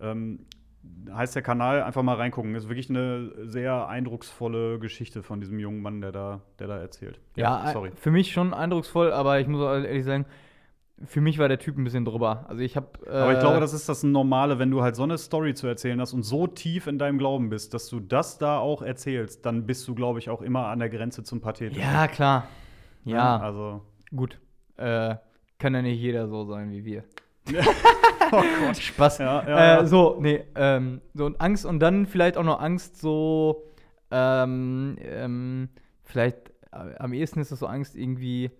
[0.00, 0.46] ähm,
[1.12, 2.54] heißt der Kanal, einfach mal reingucken.
[2.54, 7.20] Ist wirklich eine sehr eindrucksvolle Geschichte von diesem jungen Mann, der da, der da erzählt.
[7.36, 7.92] Ja, ja sorry.
[7.94, 10.26] für mich schon eindrucksvoll, aber ich muss ehrlich sagen,
[11.06, 12.44] für mich war der Typ ein bisschen drüber.
[12.48, 12.88] Also ich habe.
[13.06, 15.66] Äh Aber ich glaube, das ist das Normale, wenn du halt so eine Story zu
[15.66, 19.44] erzählen hast und so tief in deinem Glauben bist, dass du das da auch erzählst,
[19.46, 21.82] dann bist du, glaube ich, auch immer an der Grenze zum Pathetischen.
[21.82, 22.48] Ja, klar.
[23.04, 23.16] Ja.
[23.16, 23.82] ja also.
[24.14, 24.38] Gut.
[24.76, 25.16] Äh,
[25.58, 27.04] kann ja nicht jeder so sein wie wir.
[28.32, 28.76] oh Gott.
[28.76, 29.18] Spaß.
[29.18, 33.00] Ja, ja, äh, so, nee, ähm, so und Angst und dann vielleicht auch noch Angst,
[33.00, 33.64] so,
[34.10, 35.68] ähm, ähm,
[36.04, 38.50] vielleicht äh, am ehesten ist es so Angst irgendwie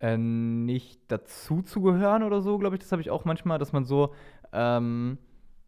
[0.00, 2.80] äh, nicht dazu zu gehören oder so, glaube ich.
[2.80, 4.14] Das habe ich auch manchmal, dass man so
[4.52, 5.18] Ähm,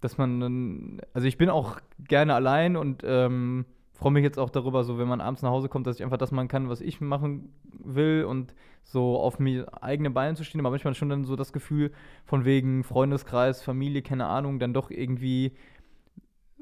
[0.02, 4.50] dass man dann, also ich bin auch gerne allein und ähm, freue mich jetzt auch
[4.50, 6.80] darüber, so wenn man abends nach Hause kommt, dass ich einfach das machen kann, was
[6.80, 10.60] ich machen will und so auf mir eigene Beine zu stehen.
[10.60, 11.92] Aber manchmal schon dann so das Gefühl
[12.24, 15.52] von wegen Freundeskreis, Familie, keine Ahnung, dann doch irgendwie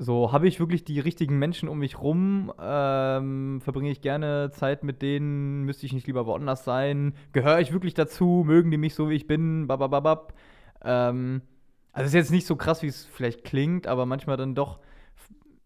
[0.03, 2.51] so, habe ich wirklich die richtigen Menschen um mich rum?
[2.59, 5.65] Ähm, verbringe ich gerne Zeit mit denen?
[5.65, 7.13] Müsste ich nicht lieber woanders sein?
[7.33, 8.43] Gehöre ich wirklich dazu?
[8.47, 9.67] Mögen die mich so, wie ich bin?
[9.67, 10.33] Babababab.
[10.83, 11.43] Ähm,
[11.93, 14.81] also ist jetzt nicht so krass, wie es vielleicht klingt, aber manchmal dann doch,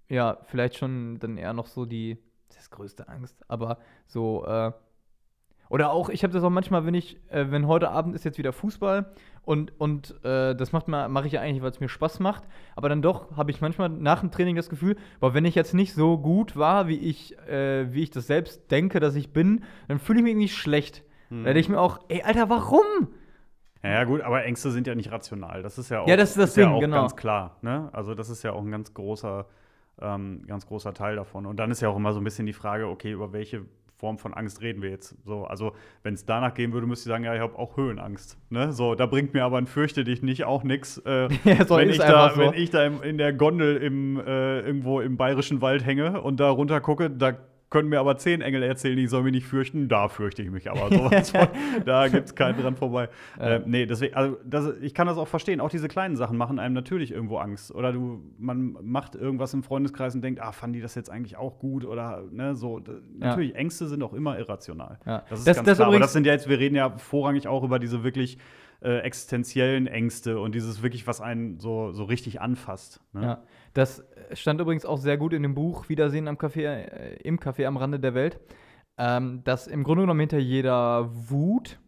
[0.09, 2.19] ja, vielleicht schon dann eher noch so die,
[2.49, 3.79] das ist größte Angst, aber
[4.09, 4.73] so, äh,
[5.71, 8.39] oder auch, ich habe das auch manchmal, wenn ich, äh, wenn heute Abend ist jetzt
[8.39, 9.13] wieder Fußball
[9.45, 12.45] und, und äh, das macht mache ich ja eigentlich, weil es mir Spaß macht,
[12.77, 15.75] aber dann doch habe ich manchmal nach dem Training das Gefühl, boah, wenn ich jetzt
[15.75, 19.65] nicht so gut war, wie ich, äh, wie ich das selbst denke, dass ich bin,
[19.89, 21.03] dann fühle ich mich irgendwie schlecht.
[21.29, 21.45] Hm.
[21.45, 23.09] Da denke ich mir auch, ey, Alter, warum?
[23.83, 25.63] Ja, gut, aber Ängste sind ja nicht rational.
[25.63, 27.01] Das ist ja auch, ja, das ist das ist Ding, ja auch genau.
[27.03, 27.59] ganz klar.
[27.61, 27.91] Ne?
[27.93, 29.47] Also, das ist ja auch ein ganz großer,
[30.01, 31.45] ähm, ganz großer Teil davon.
[31.45, 33.67] Und dann ist ja auch immer so ein bisschen die Frage, okay, über welche
[34.05, 35.17] Form von Angst reden wir jetzt?
[35.25, 38.37] So, also, wenn es danach gehen würde, müsste ich sagen, ja, ich habe auch Höhenangst.
[38.51, 38.71] Ne?
[38.71, 40.99] So, da bringt mir aber ein Fürchte dich nicht auch nichts.
[40.99, 42.41] Äh, Ja, so wenn, ich da, so.
[42.41, 46.39] wenn ich da im, in der Gondel im, äh, irgendwo im bayerischen Wald hänge und
[46.39, 47.33] da runter gucke, da
[47.75, 49.89] können mir aber zehn Engel erzählen, ich soll mich nicht fürchten.
[49.89, 51.49] Da fürchte ich mich aber sowas von.
[51.85, 53.09] Da gibt es keinen dran vorbei.
[53.37, 55.61] Äh, nee, deswegen, also das, ich kann das auch verstehen.
[55.61, 57.75] Auch diese kleinen Sachen machen einem natürlich irgendwo Angst.
[57.75, 61.37] Oder du, man macht irgendwas im Freundeskreis und denkt, ah, fanden die das jetzt eigentlich
[61.37, 61.85] auch gut?
[61.85, 62.81] Oder ne, so.
[63.19, 65.01] Natürlich, Ängste sind auch immer irrational.
[65.05, 65.25] Ja.
[65.29, 65.89] Das ist Das- ganz das klar.
[65.89, 68.39] Aber das sind ja jetzt, wir reden ja vorrangig auch über diese wirklich
[68.83, 73.01] äh, existenziellen Ängste und dieses wirklich, was einen so, so richtig anfasst.
[73.15, 73.23] Ne?
[73.23, 73.43] Ja,
[73.75, 77.67] das stand übrigens auch sehr gut in dem Buch Wiedersehen am Café, äh, im Café
[77.67, 78.41] am Rande der Welt,
[78.97, 81.79] ähm, dass im Grunde genommen hinter jeder Wut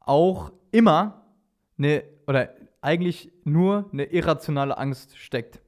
[0.00, 1.26] auch immer
[1.76, 5.60] eine, oder eigentlich nur eine irrationale Angst steckt.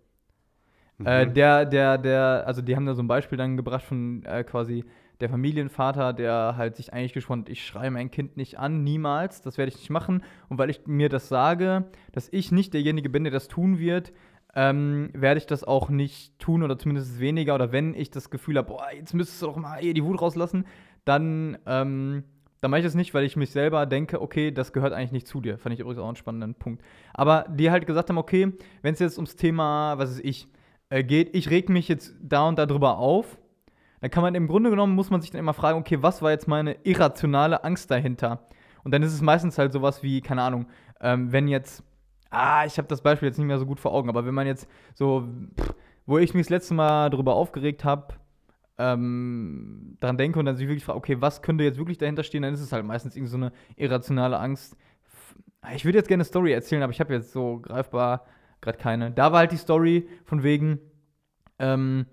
[1.04, 1.34] Äh, Mhm.
[1.34, 4.84] der, der, der, also die haben da so ein Beispiel dann gebracht von äh, quasi
[5.20, 9.42] der Familienvater, der halt sich eigentlich geschworen hat, ich schreie mein Kind nicht an, niemals,
[9.42, 10.22] das werde ich nicht machen.
[10.48, 14.12] Und weil ich mir das sage, dass ich nicht derjenige bin, der das tun wird,
[14.54, 17.54] ähm, werde ich das auch nicht tun oder zumindest weniger.
[17.54, 20.20] Oder wenn ich das Gefühl habe, boah, jetzt müsstest du doch mal hier die Wut
[20.20, 20.66] rauslassen,
[21.04, 22.24] dann, ähm,
[22.60, 25.26] dann mache ich das nicht, weil ich mich selber denke, okay, das gehört eigentlich nicht
[25.26, 25.58] zu dir.
[25.58, 26.82] Fand ich übrigens auch einen spannenden Punkt.
[27.14, 30.48] Aber die halt gesagt haben, okay, wenn es jetzt ums Thema, was ist ich,
[30.90, 33.38] äh, geht, ich reg mich jetzt da und da drüber auf,
[34.00, 36.30] dann kann man im Grunde genommen, muss man sich dann immer fragen, okay, was war
[36.30, 38.46] jetzt meine irrationale Angst dahinter?
[38.82, 40.66] Und dann ist es meistens halt sowas wie, keine Ahnung,
[41.00, 41.84] ähm, wenn jetzt,
[42.30, 44.46] ah, ich habe das Beispiel jetzt nicht mehr so gut vor Augen, aber wenn man
[44.46, 45.28] jetzt so,
[45.58, 45.74] pff,
[46.06, 48.14] wo ich mich das letzte Mal drüber aufgeregt habe,
[48.78, 52.42] ähm, daran denke und dann sich wirklich frage, okay, was könnte jetzt wirklich dahinter stehen,
[52.42, 54.76] dann ist es halt meistens irgendwie so eine irrationale Angst.
[55.74, 58.24] Ich würde jetzt gerne eine Story erzählen, aber ich habe jetzt so greifbar
[58.60, 59.10] gerade keine.
[59.10, 60.78] Da war halt die Story von wegen,
[61.58, 62.06] ähm,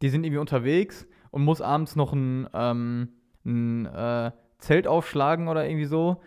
[0.00, 3.08] die sind irgendwie unterwegs und muss abends noch ein, ähm,
[3.44, 6.22] ein äh, Zelt aufschlagen oder irgendwie so.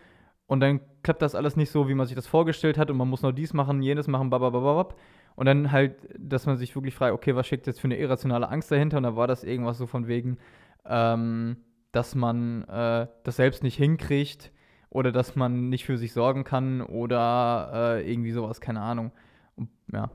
[0.47, 3.09] Und dann klappt das alles nicht so, wie man sich das vorgestellt hat und man
[3.09, 4.97] muss noch dies machen, jenes machen, babababab.
[5.35, 8.49] Und dann halt, dass man sich wirklich fragt, okay, was steckt jetzt für eine irrationale
[8.49, 8.97] Angst dahinter?
[8.97, 10.37] Und da war das irgendwas so von wegen,
[10.85, 11.57] ähm,
[11.91, 14.51] dass man äh, das selbst nicht hinkriegt
[14.89, 19.11] oder dass man nicht für sich sorgen kann oder äh, irgendwie sowas, keine Ahnung.
[19.55, 20.09] Und, ja.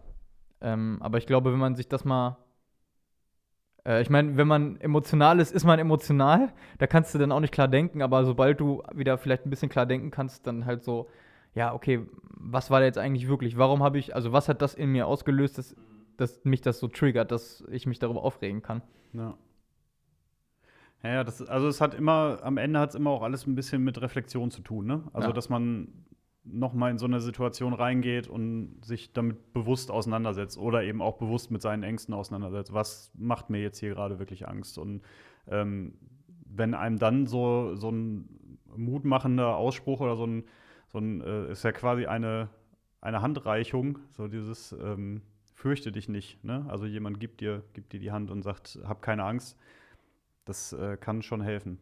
[0.60, 2.38] Ähm, aber ich glaube, wenn man sich das mal.
[3.86, 6.52] Äh, ich meine, wenn man emotional ist, ist man emotional.
[6.78, 9.68] Da kannst du dann auch nicht klar denken, aber sobald du wieder vielleicht ein bisschen
[9.68, 11.08] klar denken kannst, dann halt so,
[11.54, 13.56] ja, okay, was war da jetzt eigentlich wirklich?
[13.56, 15.76] Warum habe ich, also was hat das in mir ausgelöst, dass,
[16.16, 18.82] dass mich das so triggert, dass ich mich darüber aufregen kann?
[19.12, 19.34] Ja.
[21.02, 23.56] Ja, ja, das, also es hat immer, am Ende hat es immer auch alles ein
[23.56, 25.02] bisschen mit Reflexion zu tun, ne?
[25.12, 25.34] Also, Ja.
[25.34, 25.88] dass man
[26.44, 31.16] noch mal in so eine Situation reingeht und sich damit bewusst auseinandersetzt oder eben auch
[31.18, 32.72] bewusst mit seinen Ängsten auseinandersetzt.
[32.72, 34.78] Was macht mir jetzt hier gerade wirklich Angst?
[34.78, 35.02] Und
[35.46, 35.94] ähm,
[36.44, 40.44] wenn einem dann so, so ein mutmachender Ausspruch oder so ein,
[40.88, 42.48] so ein äh, ist ja quasi eine,
[43.00, 45.22] eine Handreichung, so dieses ähm,
[45.54, 46.66] fürchte dich nicht, ne?
[46.68, 49.56] Also jemand gibt dir, gibt dir die Hand und sagt, hab keine Angst.
[50.44, 51.78] Das äh, kann schon helfen.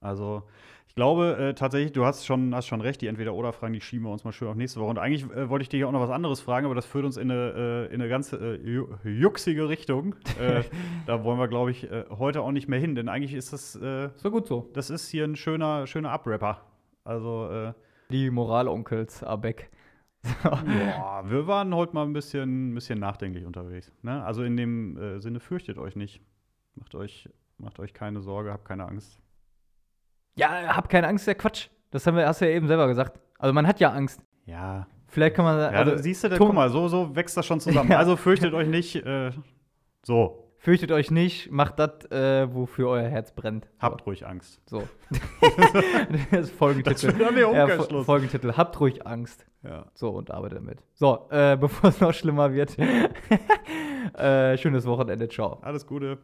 [0.00, 0.42] Also,
[0.88, 4.12] ich glaube äh, tatsächlich, du hast schon, hast schon recht, die Entweder-Oder-Fragen, die schieben wir
[4.12, 4.90] uns mal schön auf nächste Woche.
[4.90, 7.04] Und eigentlich äh, wollte ich dir hier auch noch was anderes fragen, aber das führt
[7.04, 10.14] uns in eine, äh, in eine ganz äh, ju- juxige Richtung.
[10.40, 10.62] äh,
[11.06, 13.72] da wollen wir, glaube ich, äh, heute auch nicht mehr hin, denn eigentlich ist das,
[13.72, 14.70] So gut so.
[14.74, 16.62] das ist hier ein schöner, schöner Abrapper.
[17.04, 17.72] Also,
[18.10, 19.70] Die Moralonkels Abeck.
[20.42, 23.92] boah, wir waren heute mal ein bisschen, ein bisschen nachdenklich unterwegs.
[24.02, 24.24] Ne?
[24.24, 26.20] Also in dem Sinne, fürchtet euch nicht.
[26.74, 27.28] Macht euch,
[27.58, 29.20] macht euch keine Sorge, habt keine Angst.
[30.36, 31.68] Ja, hab keine Angst, der Quatsch.
[31.90, 33.18] Das haben wir, hast du ja eben selber gesagt.
[33.38, 34.20] Also man hat ja Angst.
[34.44, 35.58] Ja, Vielleicht kann man.
[35.58, 37.90] Ja, also, siehst du, Tom- guck mal, so, so wächst das schon zusammen.
[37.96, 38.96] Also fürchtet euch nicht.
[38.96, 39.30] Äh,
[40.04, 43.68] so, Fürchtet euch nicht, macht das, äh, wofür euer Herz brennt.
[43.78, 44.60] habt ruhig Angst.
[44.66, 44.82] So.
[46.32, 47.12] das ist Folgentitel.
[47.12, 48.02] Das der Ja.
[48.02, 48.52] Folgentitel.
[48.56, 49.46] Habt ruhig Angst.
[49.62, 49.86] Ja.
[49.94, 50.82] So, und arbeitet damit.
[50.94, 52.76] So, äh, bevor es noch schlimmer wird.
[54.18, 55.28] äh, schönes Wochenende.
[55.28, 55.58] Ciao.
[55.62, 56.18] Alles Gute.